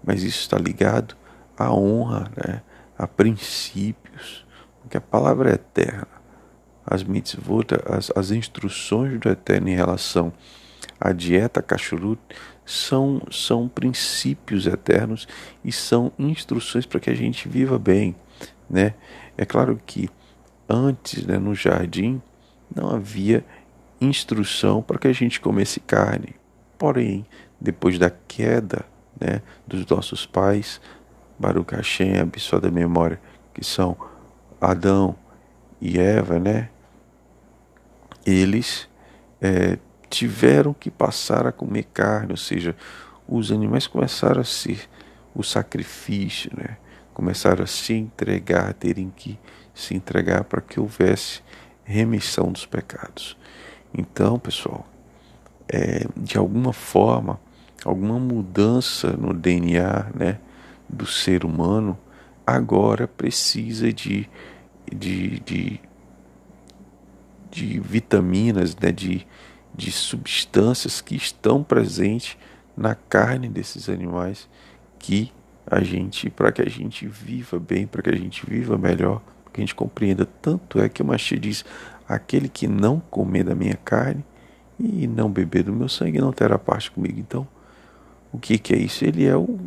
mas 0.01 0.23
isso 0.23 0.39
está 0.39 0.57
ligado 0.57 1.13
à 1.57 1.73
honra, 1.73 2.31
né, 2.37 2.61
a 2.97 3.05
princípios, 3.05 4.45
porque 4.79 4.95
a 4.95 5.01
palavra 5.01 5.49
é 5.49 5.55
eterna. 5.55 6.07
As 6.85 7.03
mitzvot, 7.03 7.67
as, 7.85 8.13
as 8.15 8.31
instruções 8.31 9.19
do 9.19 9.27
Eterno 9.27 9.67
em 9.67 9.75
relação 9.75 10.31
à 11.01 11.11
dieta 11.11 11.61
cachorut 11.61 12.21
são, 12.65 13.21
são 13.29 13.67
princípios 13.67 14.67
eternos 14.67 15.27
e 15.65 15.71
são 15.71 16.13
instruções 16.17 16.85
para 16.85 17.01
que 17.01 17.09
a 17.09 17.15
gente 17.15 17.49
viva 17.49 17.77
bem. 17.77 18.15
Né? 18.69 18.93
É 19.37 19.43
claro 19.43 19.77
que 19.85 20.07
antes, 20.69 21.25
né, 21.25 21.37
no 21.37 21.53
jardim, 21.53 22.21
não 22.73 22.89
havia 22.89 23.43
instrução 24.05 24.81
para 24.81 24.97
que 24.97 25.07
a 25.07 25.13
gente 25.13 25.39
comesse 25.39 25.79
carne. 25.79 26.35
Porém, 26.77 27.25
depois 27.59 27.97
da 27.97 28.09
queda 28.09 28.85
né, 29.19 29.41
dos 29.65 29.85
nossos 29.85 30.25
pais, 30.25 30.81
Baruch 31.37 31.75
Hashem, 31.75 32.19
abençoada 32.19 32.69
memória, 32.71 33.19
que 33.53 33.63
são 33.63 33.97
Adão 34.59 35.15
e 35.81 35.99
Eva, 35.99 36.39
né? 36.39 36.69
Eles 38.25 38.89
é, 39.41 39.77
tiveram 40.09 40.73
que 40.73 40.89
passar 40.89 41.45
a 41.45 41.51
comer 41.51 41.83
carne, 41.93 42.31
ou 42.31 42.37
seja, 42.37 42.75
os 43.27 43.51
animais 43.51 43.87
começaram 43.87 44.41
a 44.41 44.45
ser 44.45 44.89
o 45.33 45.43
sacrifício, 45.43 46.51
né? 46.55 46.77
Começaram 47.13 47.63
a 47.63 47.67
se 47.67 47.93
entregar, 47.93 48.73
terem 48.73 49.11
que 49.15 49.37
se 49.73 49.93
entregar 49.93 50.43
para 50.45 50.61
que 50.61 50.79
houvesse 50.79 51.41
remissão 51.83 52.51
dos 52.51 52.65
pecados. 52.65 53.37
Então, 53.97 54.37
pessoal, 54.37 54.85
é, 55.67 56.05
de 56.17 56.37
alguma 56.37 56.73
forma, 56.73 57.39
alguma 57.83 58.19
mudança 58.19 59.15
no 59.15 59.33
DNA, 59.33 60.07
né? 60.13 60.39
do 60.87 61.05
ser 61.05 61.43
humano 61.43 61.97
agora 62.45 63.07
precisa 63.07 63.91
de, 63.91 64.29
de, 64.91 65.39
de, 65.39 65.79
de 67.49 67.79
vitaminas, 67.79 68.75
né, 68.75 68.91
de, 68.91 69.25
de 69.73 69.91
substâncias 69.91 71.01
que 71.01 71.15
estão 71.15 71.63
presentes 71.63 72.37
na 72.77 72.93
carne 72.93 73.49
desses 73.49 73.89
animais 73.89 74.47
que 74.99 75.31
a 75.65 75.81
gente, 75.81 76.29
para 76.29 76.51
que 76.51 76.61
a 76.61 76.69
gente 76.69 77.07
viva 77.07 77.59
bem, 77.59 77.87
para 77.87 78.03
que 78.03 78.09
a 78.09 78.15
gente 78.15 78.45
viva 78.45 78.77
melhor, 78.77 79.21
que 79.55 79.61
a 79.61 79.63
gente 79.63 79.75
compreenda. 79.75 80.25
Tanto 80.41 80.79
é 80.79 80.89
que 80.89 81.01
o 81.01 81.05
Machia 81.05 81.39
diz: 81.39 81.63
aquele 82.07 82.49
que 82.49 82.67
não 82.67 82.99
comer 82.99 83.45
da 83.45 83.55
minha 83.55 83.77
carne 83.77 84.23
e 84.77 85.07
não 85.07 85.29
beber 85.29 85.63
do 85.63 85.73
meu 85.73 85.87
sangue 85.87 86.19
não 86.19 86.33
terá 86.33 86.59
parte 86.59 86.91
comigo. 86.91 87.19
Então, 87.19 87.47
o 88.31 88.37
que, 88.37 88.57
que 88.57 88.73
é 88.73 88.77
isso? 88.77 89.05
Ele 89.05 89.25
é 89.25 89.35
o, 89.35 89.57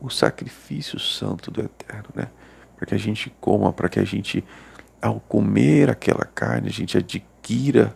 o 0.00 0.10
sacrifício 0.10 0.98
santo 0.98 1.50
do 1.50 1.60
Eterno, 1.60 2.08
né? 2.14 2.28
Para 2.76 2.86
que 2.86 2.94
a 2.94 2.98
gente 2.98 3.30
coma, 3.40 3.72
para 3.72 3.88
que 3.88 4.00
a 4.00 4.04
gente, 4.04 4.44
ao 5.00 5.20
comer 5.20 5.88
aquela 5.88 6.24
carne, 6.24 6.68
a 6.68 6.72
gente 6.72 6.98
adquira 6.98 7.94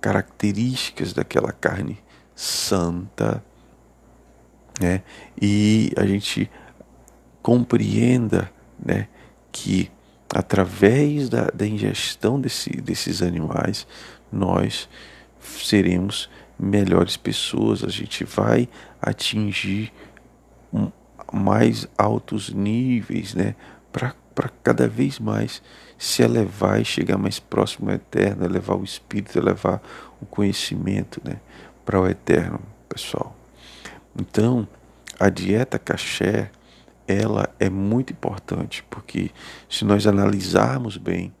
características 0.00 1.12
daquela 1.12 1.52
carne 1.52 1.98
santa, 2.34 3.44
né? 4.80 5.02
E 5.40 5.92
a 5.96 6.04
gente 6.04 6.50
compreenda, 7.42 8.50
né, 8.78 9.08
que 9.50 9.90
através 10.34 11.28
da, 11.28 11.46
da 11.52 11.66
ingestão 11.66 12.40
desse, 12.40 12.70
desses 12.70 13.22
animais 13.22 13.86
nós 14.30 14.88
seremos 15.40 16.30
melhores 16.58 17.16
pessoas, 17.16 17.82
a 17.82 17.88
gente 17.88 18.24
vai 18.24 18.68
atingir 19.00 19.92
um, 20.72 20.90
mais 21.32 21.88
altos 21.96 22.50
níveis, 22.50 23.34
né, 23.34 23.54
para 23.92 24.14
cada 24.62 24.86
vez 24.86 25.18
mais 25.18 25.62
se 25.98 26.22
elevar 26.22 26.80
e 26.80 26.84
chegar 26.84 27.18
mais 27.18 27.40
próximo 27.40 27.88
ao 27.88 27.96
eterno, 27.96 28.44
elevar 28.44 28.76
o 28.76 28.84
espírito, 28.84 29.38
elevar 29.38 29.82
o 30.20 30.26
conhecimento, 30.26 31.20
né, 31.24 31.40
para 31.84 32.00
o 32.00 32.06
eterno, 32.06 32.60
pessoal. 32.88 33.36
Então, 34.18 34.68
a 35.18 35.28
dieta 35.28 35.78
caché, 35.78 36.50
ela 37.10 37.48
é 37.58 37.68
muito 37.68 38.12
importante, 38.12 38.84
porque 38.90 39.30
se 39.68 39.84
nós 39.84 40.06
analisarmos 40.06 40.96
bem, 40.96 41.32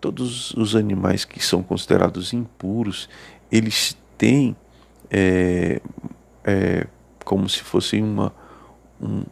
todos 0.00 0.52
os 0.52 0.74
animais 0.74 1.24
que 1.24 1.44
são 1.44 1.62
considerados 1.62 2.32
impuros, 2.32 3.08
eles 3.52 3.96
têm 4.16 4.56
é, 5.10 5.80
é, 6.44 6.86
como 7.24 7.48
se 7.48 7.62
fosse 7.62 8.00
uma, 8.00 8.32
um, 9.00 9.24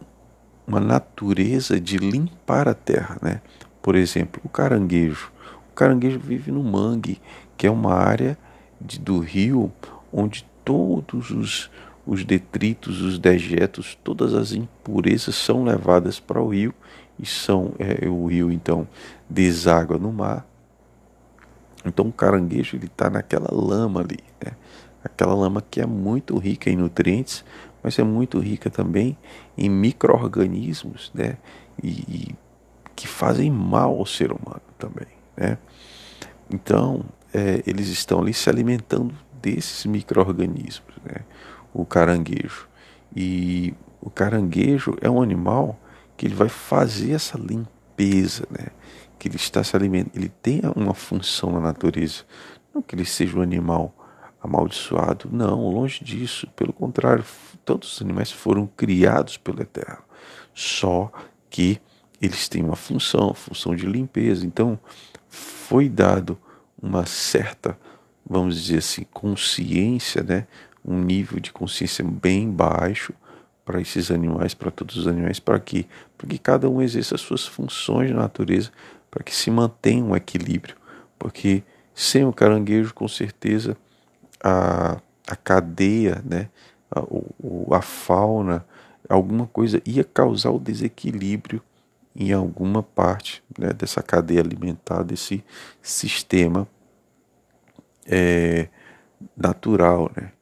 uma 0.67 0.81
natureza 0.81 1.81
de 1.81 1.97
limpar 1.97 2.69
a 2.69 2.75
terra, 2.75 3.17
né? 3.23 3.41
Por 3.81 3.97
exemplo, 3.97 4.41
o 4.45 4.49
caranguejo. 4.49 5.33
O 5.71 5.75
caranguejo 5.75 6.19
vive 6.19 6.51
no 6.51 6.63
mangue, 6.63 7.21
que 7.57 7.67
é 7.67 7.71
uma 7.71 7.95
área 7.95 8.37
de, 8.81 8.99
do 8.99 9.19
rio 9.21 9.73
onde 10.13 10.45
todos 10.65 11.31
os, 11.31 11.71
os 12.09 12.25
detritos, 12.25 13.03
os 13.03 13.19
dejetos, 13.19 13.99
todas 14.03 14.33
as 14.33 14.53
impurezas 14.53 15.35
são 15.35 15.63
levadas 15.63 16.19
para 16.19 16.41
o 16.41 16.49
rio 16.49 16.73
e 17.21 17.27
são 17.27 17.75
é, 17.79 18.09
o 18.09 18.25
rio 18.27 18.51
então 18.51 18.89
deságua 19.29 19.99
no 19.99 20.11
mar. 20.11 20.47
Então 21.85 22.07
o 22.07 22.13
caranguejo 22.13 22.77
ele 22.77 22.87
está 22.87 23.11
naquela 23.11 23.49
lama 23.53 24.01
ali, 24.01 24.21
né? 24.43 24.53
aquela 25.05 25.35
lama 25.35 25.63
que 25.71 25.83
é 25.83 25.87
muito 25.87 26.39
rica 26.39 26.71
em 26.71 26.77
nutrientes, 26.77 27.45
mas 27.83 27.99
é 27.99 28.03
muito 28.03 28.39
rica 28.39 28.71
também 28.71 29.17
em 29.57 29.69
microorganismos, 29.69 31.13
né? 31.15 31.37
E, 31.83 31.89
e 31.89 32.37
que 32.97 33.07
fazem 33.07 33.51
mal 33.51 33.97
ao 33.99 34.07
ser 34.07 34.33
humano 34.33 34.63
também, 34.79 35.07
né? 35.37 35.59
Então 36.51 37.05
é, 37.35 37.63
eles 37.67 37.89
estão 37.89 38.21
ali 38.21 38.33
se 38.33 38.49
alimentando 38.49 39.15
desses 39.43 39.85
microorganismos, 39.85 40.97
né? 41.05 41.21
O 41.73 41.85
caranguejo. 41.85 42.69
E 43.15 43.75
o 44.01 44.11
caranguejo 44.11 44.97
é 45.01 45.09
um 45.09 45.23
animal 45.23 45.79
que 46.17 46.27
ele 46.27 46.35
vai 46.35 46.49
fazer 46.49 47.13
essa 47.13 47.39
limpeza, 47.39 48.45
né? 48.51 48.69
Que 49.19 49.29
ele 49.29 49.37
está 49.37 49.63
se 49.63 49.75
alimentando, 49.77 50.17
ele 50.17 50.29
tem 50.29 50.61
uma 50.77 50.95
função 50.95 51.51
na 51.51 51.61
natureza, 51.61 52.25
não 52.75 52.83
que 52.83 52.95
ele 52.95 53.05
seja 53.05 53.39
um 53.39 53.43
animal 53.43 53.95
amaldiçoado, 54.41 55.29
não, 55.33 55.69
longe 55.69 56.05
disso, 56.05 56.47
pelo 56.55 56.73
contrário, 56.73 57.25
todos 57.65 57.95
os 57.95 58.03
animais 58.03 58.31
foram 58.31 58.67
criados 58.77 59.37
pelo 59.37 59.61
Eterno, 59.61 60.03
só 60.55 61.11
que 61.51 61.81
eles 62.21 62.49
têm 62.49 62.65
uma 62.65 62.77
função, 62.77 63.35
função 63.35 63.75
de 63.75 63.87
limpeza. 63.87 64.47
Então, 64.47 64.79
foi 65.29 65.89
dado 65.89 66.39
uma 66.81 67.07
certa, 67.07 67.79
vamos 68.25 68.61
dizer 68.63 68.79
assim, 68.79 69.05
consciência, 69.13 70.23
né? 70.23 70.47
Um 70.89 70.99
nível 70.99 71.39
de 71.39 71.53
consciência 71.53 72.05
bem 72.05 72.51
baixo 72.51 73.13
para 73.65 73.81
esses 73.81 74.11
animais, 74.11 74.55
para 74.55 74.71
todos 74.71 74.97
os 74.97 75.07
animais, 75.07 75.39
para 75.39 75.61
quê? 75.61 75.85
Para 76.17 76.27
que 76.27 76.39
cada 76.39 76.71
um 76.71 76.81
exerça 76.81 77.15
as 77.15 77.21
suas 77.21 77.47
funções 77.47 78.11
na 78.11 78.23
natureza, 78.23 78.71
para 79.11 79.23
que 79.23 79.35
se 79.35 79.51
mantenha 79.51 80.03
um 80.03 80.17
equilíbrio. 80.17 80.75
Porque 81.19 81.63
sem 81.95 82.25
o 82.25 82.33
caranguejo, 82.33 82.95
com 82.95 83.07
certeza, 83.07 83.77
a, 84.43 84.99
a 85.27 85.37
cadeia, 85.37 86.23
né, 86.25 86.49
a, 86.91 87.03
a 87.77 87.83
fauna, 87.83 88.65
alguma 89.07 89.47
coisa 89.47 89.83
ia 89.85 90.05
causar 90.05 90.51
o 90.51 90.59
desequilíbrio 90.59 91.63
em 92.17 92.33
alguma 92.33 92.83
parte 92.83 93.43
né, 93.59 93.73
dessa 93.73 94.03
cadeia 94.03 94.41
alimentar, 94.41 95.03
desse 95.03 95.45
sistema 95.83 96.67
é, 98.07 98.69
natural. 99.37 100.11
Né? 100.17 100.33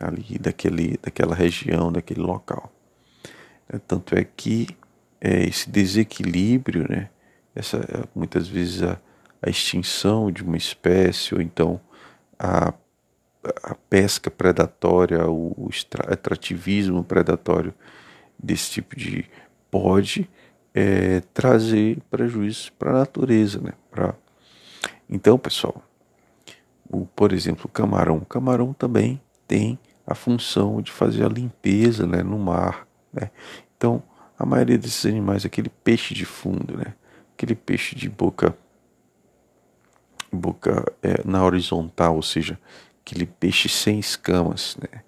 Ali 0.00 0.38
daquele, 0.38 0.98
daquela 1.02 1.34
região, 1.34 1.92
daquele 1.92 2.20
local. 2.20 2.72
É, 3.68 3.78
tanto 3.78 4.16
é 4.16 4.24
que 4.24 4.68
é, 5.20 5.44
esse 5.44 5.70
desequilíbrio, 5.70 6.86
né, 6.88 7.10
essa, 7.54 8.08
muitas 8.14 8.48
vezes 8.48 8.82
a, 8.82 8.98
a 9.42 9.50
extinção 9.50 10.30
de 10.30 10.42
uma 10.42 10.56
espécie, 10.56 11.34
ou 11.34 11.42
então 11.42 11.80
a, 12.38 12.72
a 13.62 13.74
pesca 13.88 14.30
predatória, 14.30 15.28
o, 15.28 15.52
o 15.56 15.70
atrativismo 16.08 17.04
predatório 17.04 17.74
desse 18.42 18.70
tipo 18.70 18.96
de 18.96 19.26
pode 19.70 20.28
é, 20.74 21.20
trazer 21.32 21.98
prejuízos 22.10 22.70
para 22.70 22.90
a 22.90 22.98
natureza, 23.00 23.60
né? 23.60 23.72
Pra... 23.90 24.14
Então, 25.08 25.38
pessoal, 25.38 25.82
o, 26.88 27.06
por 27.06 27.32
exemplo, 27.32 27.66
o 27.66 27.68
camarão. 27.68 28.18
O 28.18 28.26
camarão 28.26 28.72
também 28.72 29.20
tem 29.46 29.78
a 30.10 30.14
função 30.14 30.82
de 30.82 30.90
fazer 30.90 31.24
a 31.24 31.28
limpeza 31.28 32.04
né, 32.04 32.20
no 32.20 32.36
mar. 32.36 32.84
Né? 33.12 33.30
Então, 33.76 34.02
a 34.36 34.44
maioria 34.44 34.76
desses 34.76 35.06
animais, 35.06 35.46
aquele 35.46 35.68
peixe 35.68 36.12
de 36.12 36.24
fundo, 36.24 36.76
né? 36.76 36.94
aquele 37.32 37.54
peixe 37.54 37.94
de 37.94 38.08
boca, 38.08 38.52
boca 40.32 40.84
é, 41.00 41.22
na 41.24 41.44
horizontal, 41.44 42.16
ou 42.16 42.22
seja, 42.22 42.58
aquele 43.06 43.24
peixe 43.24 43.68
sem 43.68 44.00
escamas, 44.00 44.76
né? 44.82 45.02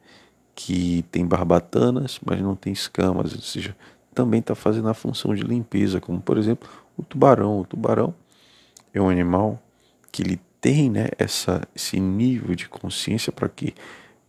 que 0.55 1.05
tem 1.11 1.27
barbatanas, 1.27 2.21
mas 2.25 2.41
não 2.41 2.55
tem 2.55 2.73
escamas, 2.73 3.35
ou 3.35 3.41
seja, 3.41 3.77
também 4.15 4.39
está 4.39 4.55
fazendo 4.55 4.89
a 4.89 4.95
função 4.95 5.35
de 5.35 5.43
limpeza, 5.43 6.01
como 6.01 6.21
por 6.21 6.39
exemplo 6.39 6.69
o 6.97 7.03
tubarão. 7.03 7.59
O 7.59 7.65
tubarão 7.65 8.15
é 8.95 9.01
um 9.01 9.09
animal 9.09 9.61
que 10.13 10.23
ele 10.23 10.39
tem 10.61 10.89
né, 10.89 11.09
essa, 11.19 11.67
esse 11.75 11.99
nível 11.99 12.55
de 12.55 12.69
consciência 12.69 13.33
para 13.33 13.49
quê? 13.49 13.75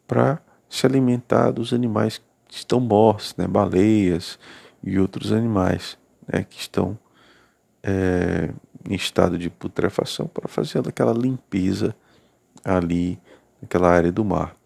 Para 0.07 0.41
se 0.73 0.87
alimentar 0.87 1.51
dos 1.51 1.71
animais 1.71 2.19
que 2.47 2.55
estão 2.55 2.79
mortos, 2.79 3.35
né, 3.37 3.45
baleias 3.47 4.39
e 4.83 4.97
outros 4.97 5.31
animais 5.31 5.99
né, 6.27 6.43
que 6.49 6.59
estão 6.59 6.97
é, 7.83 8.49
em 8.89 8.95
estado 8.95 9.37
de 9.37 9.51
putrefação 9.51 10.25
para 10.25 10.47
fazer 10.47 10.79
aquela 10.87 11.13
limpeza 11.13 11.95
ali 12.65 13.19
naquela 13.61 13.87
área 13.87 14.11
do 14.11 14.25
mar. 14.25 14.57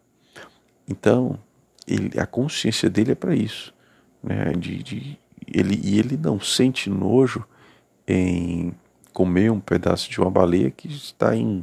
Então, 0.88 1.38
ele, 1.86 2.18
a 2.18 2.24
consciência 2.24 2.88
dele 2.88 3.12
é 3.12 3.14
para 3.14 3.34
isso. 3.34 3.74
Né, 4.22 4.52
de, 4.52 4.82
de, 4.82 5.18
ele, 5.46 5.78
e 5.84 5.98
ele 5.98 6.16
não 6.16 6.40
sente 6.40 6.88
nojo 6.88 7.44
em 8.06 8.72
comer 9.12 9.52
um 9.52 9.60
pedaço 9.60 10.08
de 10.08 10.18
uma 10.18 10.30
baleia 10.30 10.70
que 10.70 10.88
está 10.88 11.36
em, 11.36 11.62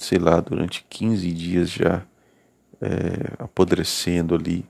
sei 0.00 0.18
lá, 0.18 0.40
durante 0.40 0.84
15 0.90 1.30
dias 1.30 1.70
já 1.70 2.04
é, 2.80 3.34
apodrecendo 3.38 4.34
ali, 4.34 4.64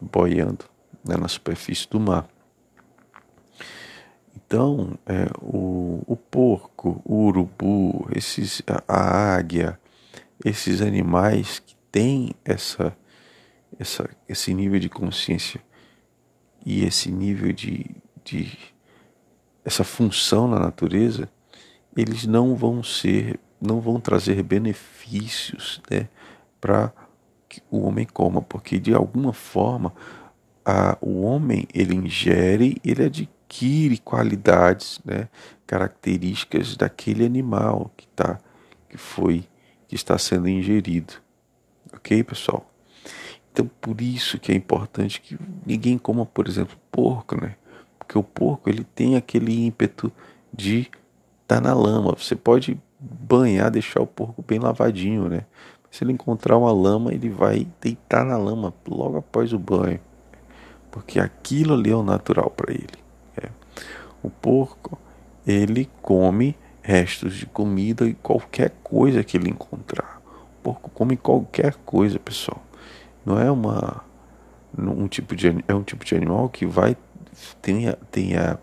boiando 0.00 0.64
né, 1.04 1.16
na 1.16 1.28
superfície 1.28 1.88
do 1.88 2.00
mar. 2.00 2.26
Então, 4.34 4.98
é, 5.06 5.26
o, 5.40 6.02
o 6.06 6.16
porco, 6.16 7.00
o 7.04 7.26
urubu, 7.26 8.08
esses, 8.14 8.62
a, 8.86 9.34
águia, 9.34 9.78
esses 10.44 10.80
animais 10.80 11.58
que 11.58 11.76
têm 11.90 12.34
essa, 12.44 12.96
essa, 13.78 14.08
esse 14.28 14.52
nível 14.52 14.78
de 14.78 14.88
consciência 14.88 15.60
e 16.64 16.84
esse 16.84 17.10
nível 17.10 17.52
de, 17.52 17.86
de 18.24 18.56
essa 19.64 19.84
função 19.84 20.46
na 20.46 20.58
natureza, 20.58 21.28
eles 21.96 22.26
não 22.26 22.54
vão 22.54 22.82
ser, 22.82 23.38
não 23.60 23.80
vão 23.80 24.00
trazer 24.00 24.42
benefícios 24.42 25.80
né, 25.90 26.08
para 26.60 26.92
o 27.70 27.80
homem 27.86 28.06
coma, 28.06 28.40
porque 28.42 28.78
de 28.78 28.94
alguma 28.94 29.32
forma 29.32 29.92
a, 30.64 30.96
o 31.00 31.22
homem 31.22 31.66
ele 31.74 31.94
ingere, 31.94 32.76
ele 32.84 33.04
adquire 33.04 33.98
qualidades, 33.98 35.00
né, 35.04 35.28
características 35.66 36.76
daquele 36.76 37.24
animal 37.24 37.90
que 37.96 38.06
tá, 38.08 38.38
que 38.88 38.96
foi, 38.96 39.44
que 39.86 39.94
está 39.94 40.16
sendo 40.16 40.48
ingerido. 40.48 41.14
Ok, 41.92 42.22
pessoal? 42.24 42.68
Então, 43.52 43.70
por 43.80 44.00
isso 44.00 44.38
que 44.38 44.50
é 44.50 44.54
importante 44.54 45.20
que 45.20 45.38
ninguém 45.64 45.96
coma, 45.96 46.26
por 46.26 46.48
exemplo, 46.48 46.76
porco, 46.90 47.40
né? 47.40 47.54
Porque 47.98 48.18
o 48.18 48.22
porco 48.22 48.68
ele 48.68 48.82
tem 48.82 49.14
aquele 49.14 49.64
ímpeto 49.64 50.10
de 50.52 50.90
estar 51.42 51.56
tá 51.56 51.60
na 51.60 51.72
lama. 51.72 52.16
Você 52.18 52.34
pode 52.34 52.80
banhar, 52.98 53.70
deixar 53.70 54.00
o 54.00 54.06
porco 54.06 54.42
bem 54.42 54.58
lavadinho, 54.58 55.28
né? 55.28 55.44
Se 55.94 56.02
ele 56.02 56.12
encontrar 56.12 56.58
uma 56.58 56.72
lama, 56.72 57.14
ele 57.14 57.30
vai 57.30 57.68
deitar 57.80 58.24
na 58.24 58.36
lama 58.36 58.74
logo 58.88 59.18
após 59.18 59.52
o 59.52 59.58
banho, 59.60 60.00
porque 60.90 61.20
aquilo 61.20 61.74
ali 61.74 61.88
é 61.88 61.94
o 61.94 62.02
natural 62.02 62.50
para 62.50 62.72
ele. 62.72 62.98
É. 63.40 63.48
O 64.20 64.28
porco 64.28 64.98
ele 65.46 65.88
come 66.02 66.58
restos 66.82 67.36
de 67.36 67.46
comida 67.46 68.08
e 68.08 68.14
qualquer 68.14 68.72
coisa 68.82 69.22
que 69.22 69.36
ele 69.36 69.48
encontrar. 69.48 70.20
O 70.58 70.62
porco 70.64 70.90
come 70.90 71.16
qualquer 71.16 71.76
coisa, 71.86 72.18
pessoal. 72.18 72.60
Não 73.24 73.38
é 73.38 73.48
uma 73.48 74.02
um 74.76 75.06
tipo 75.06 75.36
de 75.36 75.46
é 75.68 75.74
um 75.76 75.84
tipo 75.84 76.04
de 76.04 76.16
animal 76.16 76.48
que 76.48 76.66
vai 76.66 76.96
tem 77.62 77.88
a, 77.88 77.92
tem 78.10 78.36
a, 78.36 78.58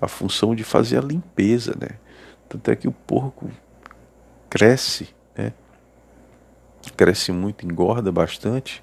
a 0.00 0.08
função 0.08 0.52
de 0.52 0.64
fazer 0.64 0.98
a 0.98 1.00
limpeza, 1.00 1.76
né? 1.80 1.90
Tanto 2.48 2.72
é 2.72 2.74
que 2.74 2.88
o 2.88 2.92
porco 2.92 3.48
cresce? 4.50 5.14
Cresce 6.90 7.32
muito, 7.32 7.64
engorda 7.64 8.10
bastante, 8.10 8.82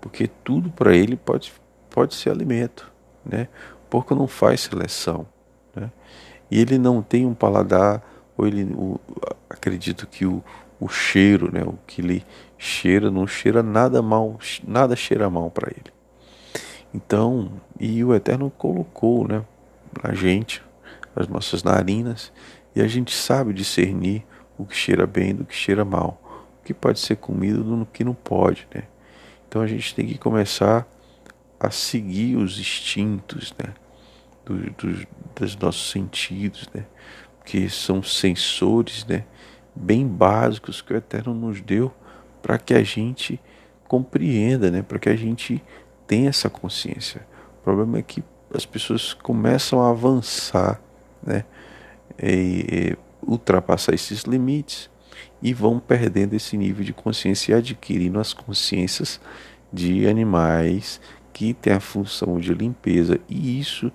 porque 0.00 0.28
tudo 0.44 0.70
para 0.70 0.96
ele 0.96 1.16
pode, 1.16 1.52
pode 1.90 2.14
ser 2.14 2.30
alimento, 2.30 2.90
né? 3.24 3.48
O 3.84 3.88
porco 3.88 4.14
não 4.14 4.26
faz 4.26 4.62
seleção, 4.62 5.26
né? 5.74 5.90
E 6.50 6.60
ele 6.60 6.78
não 6.78 7.02
tem 7.02 7.26
um 7.26 7.34
paladar, 7.34 8.02
ou 8.36 8.46
ele, 8.46 8.64
o, 8.74 8.98
acredito 9.50 10.06
que 10.06 10.24
o, 10.24 10.42
o 10.80 10.88
cheiro, 10.88 11.50
né? 11.52 11.62
O 11.62 11.74
que 11.86 12.00
ele 12.00 12.24
cheira 12.56 13.10
não 13.10 13.26
cheira 13.26 13.62
nada 13.62 14.00
mal, 14.00 14.38
nada 14.66 14.96
cheira 14.96 15.28
mal 15.28 15.50
para 15.50 15.70
ele. 15.70 15.92
Então, 16.94 17.52
e 17.78 18.02
o 18.02 18.14
Eterno 18.14 18.50
colocou, 18.50 19.26
né, 19.28 19.44
na 20.02 20.14
gente 20.14 20.62
as 21.14 21.28
nossas 21.28 21.62
narinas 21.62 22.32
e 22.74 22.80
a 22.80 22.86
gente 22.86 23.14
sabe 23.14 23.52
discernir 23.54 24.24
o 24.58 24.64
que 24.64 24.76
cheira 24.76 25.06
bem 25.06 25.34
do 25.34 25.44
que 25.44 25.54
cheira 25.54 25.84
mal, 25.84 26.20
que 26.66 26.74
pode 26.74 26.98
ser 26.98 27.16
comido 27.16 27.62
do 27.62 27.86
que 27.86 28.02
não 28.02 28.12
pode, 28.12 28.66
né? 28.74 28.82
Então 29.48 29.62
a 29.62 29.68
gente 29.68 29.94
tem 29.94 30.04
que 30.04 30.18
começar 30.18 30.84
a 31.60 31.70
seguir 31.70 32.34
os 32.34 32.58
instintos, 32.58 33.54
né? 33.56 33.72
Do, 34.44 34.58
do, 34.72 35.06
dos 35.36 35.56
nossos 35.56 35.90
sentidos, 35.92 36.68
né? 36.74 36.84
Que 37.44 37.70
são 37.70 38.02
sensores, 38.02 39.06
né? 39.06 39.24
Bem 39.76 40.04
básicos 40.08 40.82
que 40.82 40.92
o 40.92 40.96
Eterno 40.96 41.32
nos 41.32 41.60
deu 41.60 41.94
para 42.42 42.58
que 42.58 42.74
a 42.74 42.82
gente 42.82 43.40
compreenda, 43.86 44.68
né? 44.68 44.82
Para 44.82 44.98
que 44.98 45.08
a 45.08 45.16
gente 45.16 45.62
tenha 46.04 46.30
essa 46.30 46.50
consciência. 46.50 47.24
O 47.60 47.62
problema 47.62 47.98
é 47.98 48.02
que 48.02 48.24
as 48.52 48.66
pessoas 48.66 49.14
começam 49.14 49.80
a 49.80 49.90
avançar, 49.90 50.80
né? 51.22 51.44
E, 52.20 52.66
e 52.68 52.98
ultrapassar 53.22 53.94
esses 53.94 54.22
limites 54.22 54.90
e 55.42 55.52
vão 55.52 55.78
perdendo 55.78 56.34
esse 56.34 56.56
nível 56.56 56.84
de 56.84 56.92
consciência 56.92 57.52
e 57.52 57.54
adquirindo 57.56 58.18
as 58.18 58.32
consciências 58.32 59.20
de 59.72 60.06
animais 60.06 61.00
que 61.32 61.52
têm 61.54 61.74
a 61.74 61.80
função 61.80 62.38
de 62.38 62.54
limpeza 62.54 63.20
e 63.28 63.58
isso 63.58 63.92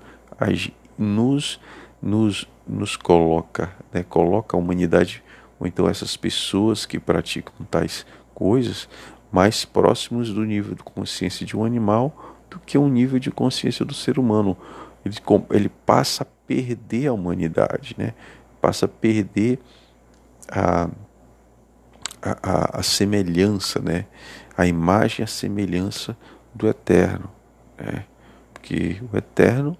nos 0.97 1.59
nos 2.01 2.47
nos 2.67 2.95
coloca, 2.95 3.71
né? 3.91 4.03
coloca 4.03 4.55
a 4.55 4.59
humanidade 4.59 5.23
ou 5.59 5.67
então 5.67 5.87
essas 5.87 6.15
pessoas 6.15 6.85
que 6.85 6.99
praticam 6.99 7.53
tais 7.69 8.05
coisas 8.33 8.87
mais 9.31 9.65
próximos 9.65 10.33
do 10.33 10.43
nível 10.43 10.75
de 10.75 10.83
consciência 10.83 11.45
de 11.45 11.55
um 11.55 11.63
animal 11.63 12.39
do 12.49 12.59
que 12.59 12.77
um 12.77 12.89
nível 12.89 13.17
de 13.17 13.31
consciência 13.31 13.85
do 13.85 13.93
ser 13.93 14.19
humano. 14.19 14.57
Ele, 15.05 15.15
ele 15.51 15.69
passa 15.85 16.23
a 16.23 16.27
perder 16.45 17.07
a 17.07 17.13
humanidade, 17.13 17.95
né? 17.97 18.13
passa 18.61 18.85
a 18.85 18.89
perder 18.89 19.59
a, 20.49 20.89
a, 22.21 22.79
a 22.79 22.83
semelhança, 22.83 23.79
né? 23.79 24.05
a 24.57 24.65
imagem, 24.65 25.23
a 25.23 25.27
semelhança 25.27 26.15
do 26.53 26.67
Eterno. 26.67 27.29
Né? 27.77 28.05
Porque 28.53 29.01
o 29.11 29.17
Eterno 29.17 29.77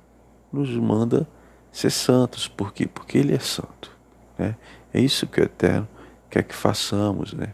nos 0.51 0.69
manda 0.75 1.27
ser 1.71 1.91
santos. 1.91 2.47
Por 2.47 2.73
quê? 2.73 2.87
Porque 2.87 3.17
Ele 3.17 3.35
é 3.35 3.39
santo. 3.39 3.91
Né? 4.37 4.55
É 4.93 4.99
isso 4.99 5.27
que 5.27 5.39
o 5.39 5.43
Eterno 5.43 5.87
quer 6.29 6.43
que 6.43 6.55
façamos. 6.55 7.33
Né? 7.33 7.53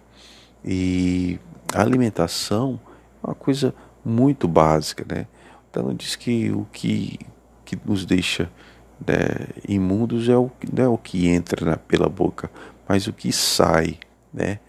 E 0.63 1.39
a 1.73 1.81
alimentação 1.81 2.79
é 3.23 3.27
uma 3.27 3.35
coisa 3.35 3.73
muito 4.03 4.47
básica, 4.47 5.05
né? 5.07 5.27
Então 5.69 5.93
diz 5.93 6.15
que 6.15 6.49
o 6.51 6.65
que, 6.71 7.19
que 7.65 7.77
nos 7.85 8.05
deixa 8.05 8.49
né, 9.05 9.15
imundos 9.67 10.29
é 10.29 10.37
o, 10.37 10.49
não 10.71 10.83
é 10.83 10.87
o 10.87 10.97
que 10.97 11.27
entra 11.27 11.77
pela 11.77 12.07
boca, 12.07 12.49
mas 12.87 13.05
o 13.05 13.13
que 13.13 13.31
sai, 13.33 13.97
né? 14.33 14.59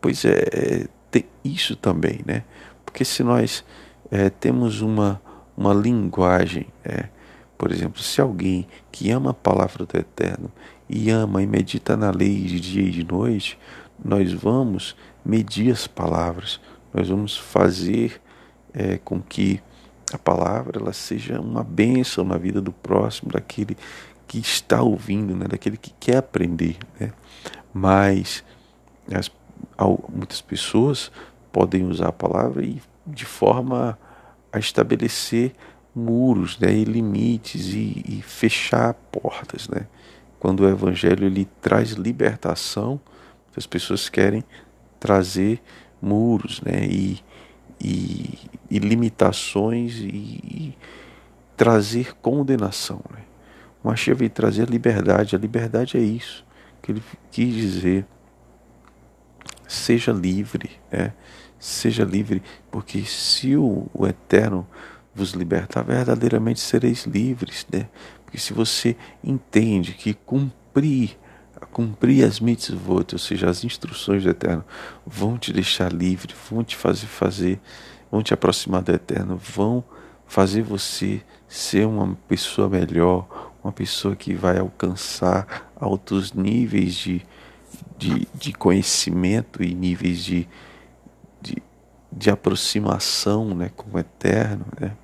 Pois 0.00 0.24
é, 0.24 0.44
é 0.52 0.86
tem 1.10 1.24
isso 1.44 1.74
também, 1.76 2.20
né? 2.24 2.44
Porque 2.84 3.04
se 3.04 3.22
nós 3.22 3.64
é, 4.10 4.30
temos 4.30 4.80
uma, 4.80 5.20
uma 5.56 5.74
linguagem, 5.74 6.66
é, 6.84 7.08
por 7.58 7.70
exemplo, 7.72 8.00
se 8.00 8.20
alguém 8.20 8.66
que 8.90 9.10
ama 9.10 9.30
a 9.30 9.34
palavra 9.34 9.84
do 9.84 9.96
Eterno 9.96 10.50
e 10.88 11.10
ama 11.10 11.42
e 11.42 11.46
medita 11.46 11.96
na 11.96 12.10
lei 12.10 12.42
de 12.42 12.60
dia 12.60 12.82
e 12.82 12.90
de 12.90 13.04
noite, 13.04 13.58
nós 14.02 14.32
vamos 14.32 14.96
medir 15.24 15.70
as 15.72 15.86
palavras, 15.86 16.60
nós 16.92 17.08
vamos 17.08 17.36
fazer 17.36 18.20
é, 18.72 18.98
com 18.98 19.20
que 19.20 19.60
a 20.12 20.18
palavra 20.18 20.80
ela 20.80 20.92
seja 20.92 21.40
uma 21.40 21.62
bênção 21.62 22.24
na 22.24 22.36
vida 22.36 22.60
do 22.60 22.72
próximo, 22.72 23.30
daquele 23.30 23.76
que 24.26 24.38
está 24.38 24.82
ouvindo, 24.82 25.36
né, 25.36 25.46
daquele 25.46 25.76
que 25.76 25.92
quer 26.00 26.16
aprender. 26.16 26.76
Né? 26.98 27.12
Mas 27.72 28.44
as, 29.12 29.30
muitas 30.08 30.40
pessoas 30.40 31.10
podem 31.52 31.84
usar 31.84 32.08
a 32.08 32.12
palavra 32.12 32.64
e 32.64 32.80
de 33.06 33.24
forma 33.24 33.98
a 34.52 34.58
estabelecer 34.58 35.54
muros 35.94 36.58
né, 36.58 36.72
e 36.72 36.84
limites 36.84 37.68
e, 37.74 38.04
e 38.06 38.22
fechar 38.22 38.94
portas. 38.94 39.68
Né? 39.68 39.86
Quando 40.38 40.60
o 40.60 40.68
evangelho 40.68 41.26
ele 41.26 41.48
traz 41.60 41.92
libertação, 41.92 43.00
as 43.56 43.66
pessoas 43.66 44.08
querem 44.08 44.44
trazer 44.98 45.60
muros 46.00 46.60
né, 46.60 46.86
e, 46.86 47.20
e, 47.80 48.38
e 48.70 48.78
limitações 48.78 49.96
e, 49.96 50.06
e, 50.06 50.78
trazer 51.56 52.14
condenação. 52.22 53.02
Né? 53.10 53.20
O 53.84 53.88
Mashiach 53.88 54.18
veio 54.18 54.30
trazer 54.30 54.62
a 54.62 54.70
liberdade. 54.70 55.36
A 55.36 55.38
liberdade 55.38 55.98
é 55.98 56.00
isso 56.00 56.44
que 56.80 56.92
ele 56.92 57.02
quis 57.30 57.54
dizer. 57.54 58.06
Seja 59.70 60.12
livre, 60.12 60.70
né? 60.90 61.12
seja 61.58 62.04
livre, 62.04 62.42
porque 62.70 63.02
se 63.02 63.56
o, 63.56 63.88
o 63.94 64.06
Eterno 64.06 64.66
vos 65.14 65.32
libertar, 65.32 65.82
verdadeiramente 65.82 66.58
sereis 66.58 67.04
livres. 67.04 67.66
Né? 67.70 67.88
Porque 68.24 68.38
se 68.38 68.52
você 68.52 68.96
entende 69.22 69.92
que 69.92 70.14
cumprir 70.14 71.16
cumprir 71.72 72.24
as 72.24 72.40
mitzvot, 72.40 73.12
ou 73.12 73.18
seja, 73.18 73.48
as 73.48 73.64
instruções 73.64 74.24
do 74.24 74.30
Eterno, 74.30 74.64
vão 75.06 75.36
te 75.36 75.52
deixar 75.52 75.92
livre, 75.92 76.34
vão 76.50 76.64
te 76.64 76.74
fazer 76.74 77.06
fazer, 77.06 77.60
vão 78.10 78.22
te 78.22 78.32
aproximar 78.32 78.82
do 78.82 78.92
Eterno, 78.92 79.36
vão 79.36 79.84
fazer 80.26 80.62
você 80.62 81.22
ser 81.46 81.86
uma 81.86 82.16
pessoa 82.28 82.68
melhor, 82.68 83.52
uma 83.62 83.72
pessoa 83.72 84.16
que 84.16 84.34
vai 84.34 84.58
alcançar 84.58 85.70
altos 85.76 86.32
níveis 86.32 86.94
de, 86.94 87.22
de, 88.00 88.26
de 88.34 88.52
conhecimento 88.54 89.62
e 89.62 89.74
níveis 89.74 90.24
de, 90.24 90.48
de, 91.40 91.62
de 92.10 92.30
aproximação 92.30 93.54
né, 93.54 93.70
com 93.76 93.94
o 93.94 93.98
Eterno, 93.98 94.64
né? 94.80 94.96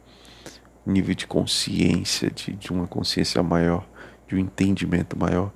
nível 0.87 1.14
de 1.14 1.26
consciência, 1.26 2.30
de, 2.30 2.52
de 2.52 2.72
uma 2.72 2.87
consciência 2.87 3.42
maior, 3.42 3.87
de 4.26 4.35
um 4.35 4.38
entendimento 4.38 5.18
maior. 5.18 5.52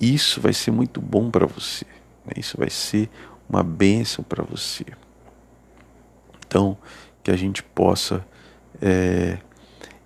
Isso 0.00 0.40
vai 0.40 0.52
ser 0.52 0.70
muito 0.70 1.00
bom 1.00 1.30
para 1.30 1.46
você. 1.46 1.84
Né? 2.24 2.34
Isso 2.36 2.56
vai 2.56 2.70
ser 2.70 3.10
uma 3.48 3.64
bênção 3.64 4.22
para 4.22 4.44
você. 4.44 4.84
Então, 6.46 6.78
que 7.24 7.30
a 7.32 7.36
gente 7.36 7.60
possa 7.60 8.24
é, 8.80 9.38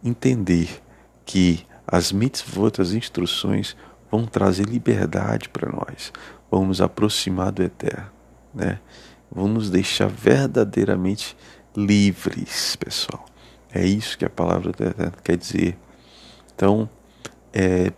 entender 0.03 0.81
que 1.27 1.67
as 1.87 2.13
mitzvot, 2.13 2.81
as 2.81 2.93
instruções, 2.93 3.77
vão 4.11 4.25
trazer 4.25 4.65
liberdade 4.65 5.51
para 5.51 5.71
nós, 5.71 6.13
vão 6.51 6.67
nos 6.67 6.81
aproximar 6.81 7.53
do 7.53 7.63
eterno, 7.63 8.11
né? 8.55 8.79
vão 9.31 9.49
nos 9.49 9.71
deixar 9.71 10.09
verdadeiramente 10.09 11.37
livres, 11.77 12.77
pessoal. 12.77 13.25
É 13.73 13.85
isso 13.85 14.17
que 14.17 14.25
a 14.25 14.31
palavra 14.31 14.73
do 14.73 14.83
eterno 14.83 15.13
quer 15.23 15.37
dizer. 15.37 15.77
Então, 16.55 16.89
é, 17.53 17.93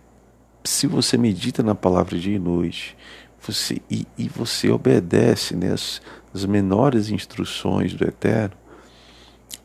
se 0.63 0.87
você 0.87 1.17
medita 1.17 1.63
na 1.63 1.73
palavra 1.73 2.17
dia 2.17 2.35
e 2.35 2.39
noite, 2.39 2.95
você, 3.41 3.81
e, 3.89 4.05
e 4.17 4.29
você 4.29 4.69
obedece 4.69 5.55
né, 5.55 5.71
as, 5.73 6.01
menores 6.45 7.09
instruções 7.09 7.93
do 7.93 8.07
Eterno, 8.07 8.55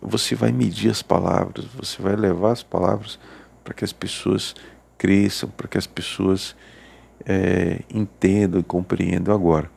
você 0.01 0.35
vai 0.35 0.51
medir 0.51 0.91
as 0.91 1.03
palavras, 1.03 1.65
você 1.67 2.01
vai 2.01 2.17
levar 2.17 2.53
as 2.53 2.63
palavras 2.63 3.19
para 3.63 3.75
que 3.75 3.85
as 3.85 3.93
pessoas 3.93 4.55
cresçam, 4.97 5.49
para 5.51 5.69
que 5.69 5.79
as 5.79 5.87
pessoas 5.87 6.57
é, 7.27 7.81
entendam 7.93 8.61
e 8.61 8.65
compreendam 8.65 9.35
agora. 9.35 9.71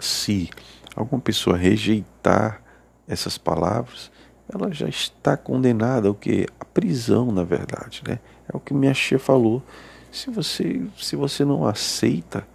Se 0.00 0.50
alguma 0.96 1.20
pessoa 1.20 1.56
rejeitar 1.56 2.60
essas 3.06 3.38
palavras, 3.38 4.10
ela 4.52 4.72
já 4.72 4.88
está 4.88 5.36
condenada 5.36 6.08
ao 6.08 6.14
que? 6.14 6.46
A 6.58 6.64
prisão, 6.64 7.30
na 7.30 7.44
verdade, 7.44 8.02
né? 8.06 8.18
É 8.52 8.56
o 8.56 8.60
que 8.60 8.74
minha 8.74 8.92
tia 8.92 9.18
falou. 9.18 9.62
Se 10.10 10.30
você, 10.30 10.82
se 10.98 11.16
você 11.16 11.44
não 11.44 11.66
aceita, 11.66 12.46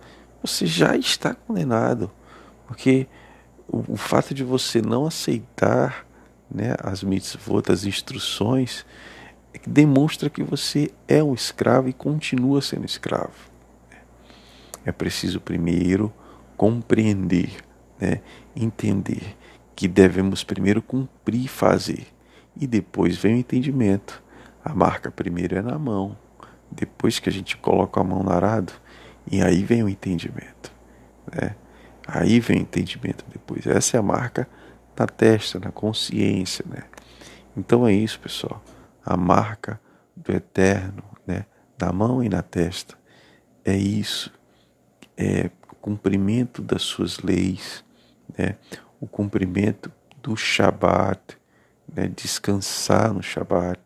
você 0.42 0.66
já 0.66 0.96
está 0.96 1.34
condenado. 1.34 2.12
Porque 2.68 3.08
o, 3.68 3.94
o 3.94 3.98
fato 3.98 4.34
de 4.34 4.44
você 4.44 4.82
não 4.82 5.08
aceitar 5.08 6.06
né, 6.50 6.76
as 6.80 7.04
mitzvot, 7.04 7.72
as 7.72 7.86
instruções, 7.86 8.86
demonstra 9.66 10.30
que 10.30 10.44
você 10.44 10.92
é 11.08 11.24
um 11.24 11.34
escravo 11.34 11.90
e 11.90 11.94
continua 11.94 12.62
sendo 12.62 12.86
escravo. 12.86 13.50
É 14.86 14.92
preciso 14.92 15.42
primeiro 15.42 16.14
compreender, 16.56 17.52
né, 18.00 18.22
entender 18.56 19.36
que 19.76 19.88
devemos 19.88 20.44
primeiro 20.44 20.82
cumprir 20.82 21.46
e 21.46 21.48
fazer. 21.48 22.08
E 22.60 22.66
depois 22.66 23.18
vem 23.18 23.36
o 23.36 23.38
entendimento. 23.38 24.24
A 24.64 24.74
marca 24.74 25.12
primeiro 25.12 25.58
é 25.58 25.62
na 25.62 25.78
mão, 25.78 26.18
depois 26.72 27.20
que 27.20 27.30
a 27.30 27.32
gente 27.32 27.56
coloca 27.58 28.02
a 28.02 28.04
mão 28.04 28.24
no 28.24 28.32
arado, 28.32 28.74
e 29.30 29.42
aí 29.42 29.64
vem 29.64 29.84
o 29.84 29.90
entendimento. 29.90 30.72
Né? 31.32 31.56
Aí 32.08 32.40
vem 32.40 32.60
o 32.60 32.62
entendimento 32.62 33.26
depois. 33.32 33.68
Essa 33.68 33.98
é 33.98 34.00
a 34.00 34.04
marca 34.04 34.48
na 34.98 35.06
testa, 35.06 35.60
na 35.60 35.72
consciência. 35.72 36.66
Né? 36.68 36.84
Então 37.56 37.86
é 37.86 37.94
isso, 37.94 38.20
pessoal. 38.20 38.64
A 39.08 39.18
marca 39.18 39.80
do 40.16 40.32
eterno, 40.32 41.04
né? 41.26 41.46
na 41.80 41.92
mão 41.94 42.24
e 42.24 42.30
na 42.30 42.42
testa. 42.42 42.98
É 43.64 43.76
isso. 43.76 44.34
É 45.16 45.50
o 45.72 45.76
cumprimento 45.76 46.62
das 46.62 46.82
suas 46.82 47.20
leis, 47.20 47.84
né? 48.38 48.56
o 49.00 49.08
cumprimento 49.08 49.92
do 50.22 50.36
Shabat, 50.36 51.38
né? 51.94 52.08
descansar 52.08 53.14
no 53.14 53.24
Shabat, 53.24 53.80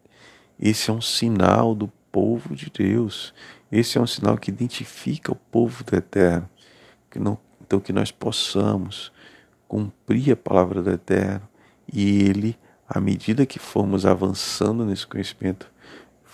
esse 0.62 0.92
é 0.92 0.94
um 0.94 1.02
sinal 1.02 1.74
do 1.74 1.88
povo 2.12 2.56
de 2.56 2.70
Deus. 2.70 3.34
Esse 3.72 3.98
é 3.98 4.02
um 4.02 4.06
sinal 4.06 4.38
que 4.38 4.52
identifica 4.52 5.32
o 5.32 5.36
povo 5.36 5.84
do 5.84 5.96
Eterno. 5.96 6.48
Que 7.10 7.18
não, 7.18 7.36
então, 7.60 7.80
que 7.80 7.92
nós 7.92 8.12
possamos 8.12 9.12
cumprir 9.68 10.34
a 10.34 10.36
palavra 10.36 10.84
do 10.84 10.92
Eterno 10.92 11.48
e 11.92 12.22
Ele, 12.22 12.60
à 12.94 13.00
medida 13.00 13.46
que 13.46 13.58
formos 13.58 14.06
avançando 14.06 14.84
nesse 14.84 15.08
conhecimento, 15.08 15.72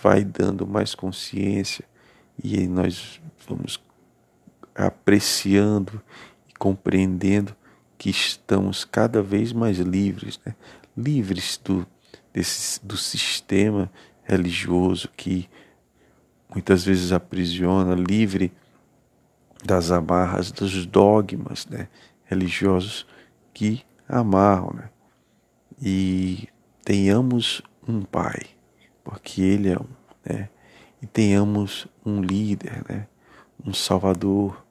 vai 0.02 0.24
dando 0.24 0.66
mais 0.66 0.92
consciência 0.92 1.84
e 2.42 2.66
nós 2.66 3.20
vamos 3.48 3.80
apreciando 4.74 6.02
e 6.48 6.52
compreendendo 6.58 7.54
que 7.96 8.10
estamos 8.10 8.84
cada 8.84 9.22
vez 9.22 9.52
mais 9.52 9.78
livres, 9.78 10.40
né? 10.44 10.56
livres 10.96 11.60
do, 11.62 11.86
desse, 12.32 12.84
do 12.84 12.96
sistema 12.96 13.88
religioso 14.24 15.08
que 15.16 15.48
muitas 16.52 16.84
vezes 16.84 17.12
aprisiona, 17.12 17.94
livre 17.94 18.52
das 19.64 19.92
amarras, 19.92 20.50
dos 20.50 20.84
dogmas 20.86 21.66
né, 21.66 21.88
religiosos 22.24 23.06
que 23.54 23.84
amarram. 24.08 24.72
Né? 24.74 24.90
E 25.80 26.48
tenhamos 26.84 27.62
um 27.86 28.02
Pai, 28.02 28.46
porque 29.04 29.42
Ele 29.42 29.70
é 29.70 29.78
um, 29.78 29.86
né? 30.24 30.48
e 31.00 31.06
tenhamos 31.06 31.86
um 32.04 32.20
líder, 32.20 32.82
né? 32.88 33.06
um 33.64 33.72
Salvador, 33.72 34.64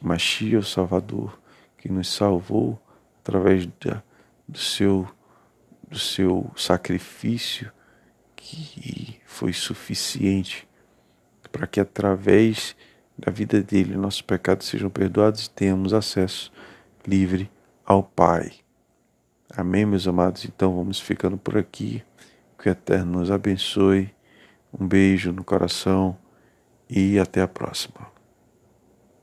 Machia, 0.00 0.58
o 0.58 0.64
Salvador, 0.64 1.38
que 1.76 1.90
nos 1.90 2.12
salvou 2.12 2.80
através 3.20 3.66
da, 3.80 4.02
do 4.46 4.58
seu 4.58 5.08
do 5.88 5.98
seu 5.98 6.50
sacrifício 6.54 7.72
que 8.36 9.20
foi 9.24 9.52
suficiente 9.52 10.68
para 11.50 11.66
que 11.66 11.80
através 11.80 12.76
da 13.18 13.32
vida 13.32 13.62
dele 13.62 13.96
nossos 13.96 14.20
pecados 14.20 14.66
sejam 14.66 14.90
perdoados 14.90 15.46
e 15.46 15.50
tenhamos 15.50 15.94
acesso 15.94 16.52
livre 17.06 17.50
ao 17.84 18.02
Pai. 18.02 18.52
Amém, 19.56 19.86
meus 19.86 20.06
amados? 20.06 20.44
Então 20.44 20.76
vamos 20.76 21.00
ficando 21.00 21.38
por 21.38 21.56
aqui. 21.56 22.02
Que 22.58 22.68
o 22.68 22.72
Eterno 22.72 23.20
nos 23.20 23.30
abençoe. 23.30 24.14
Um 24.78 24.86
beijo 24.86 25.32
no 25.32 25.42
coração 25.42 26.16
e 26.88 27.18
até 27.18 27.40
a 27.40 27.48
próxima. 27.48 28.17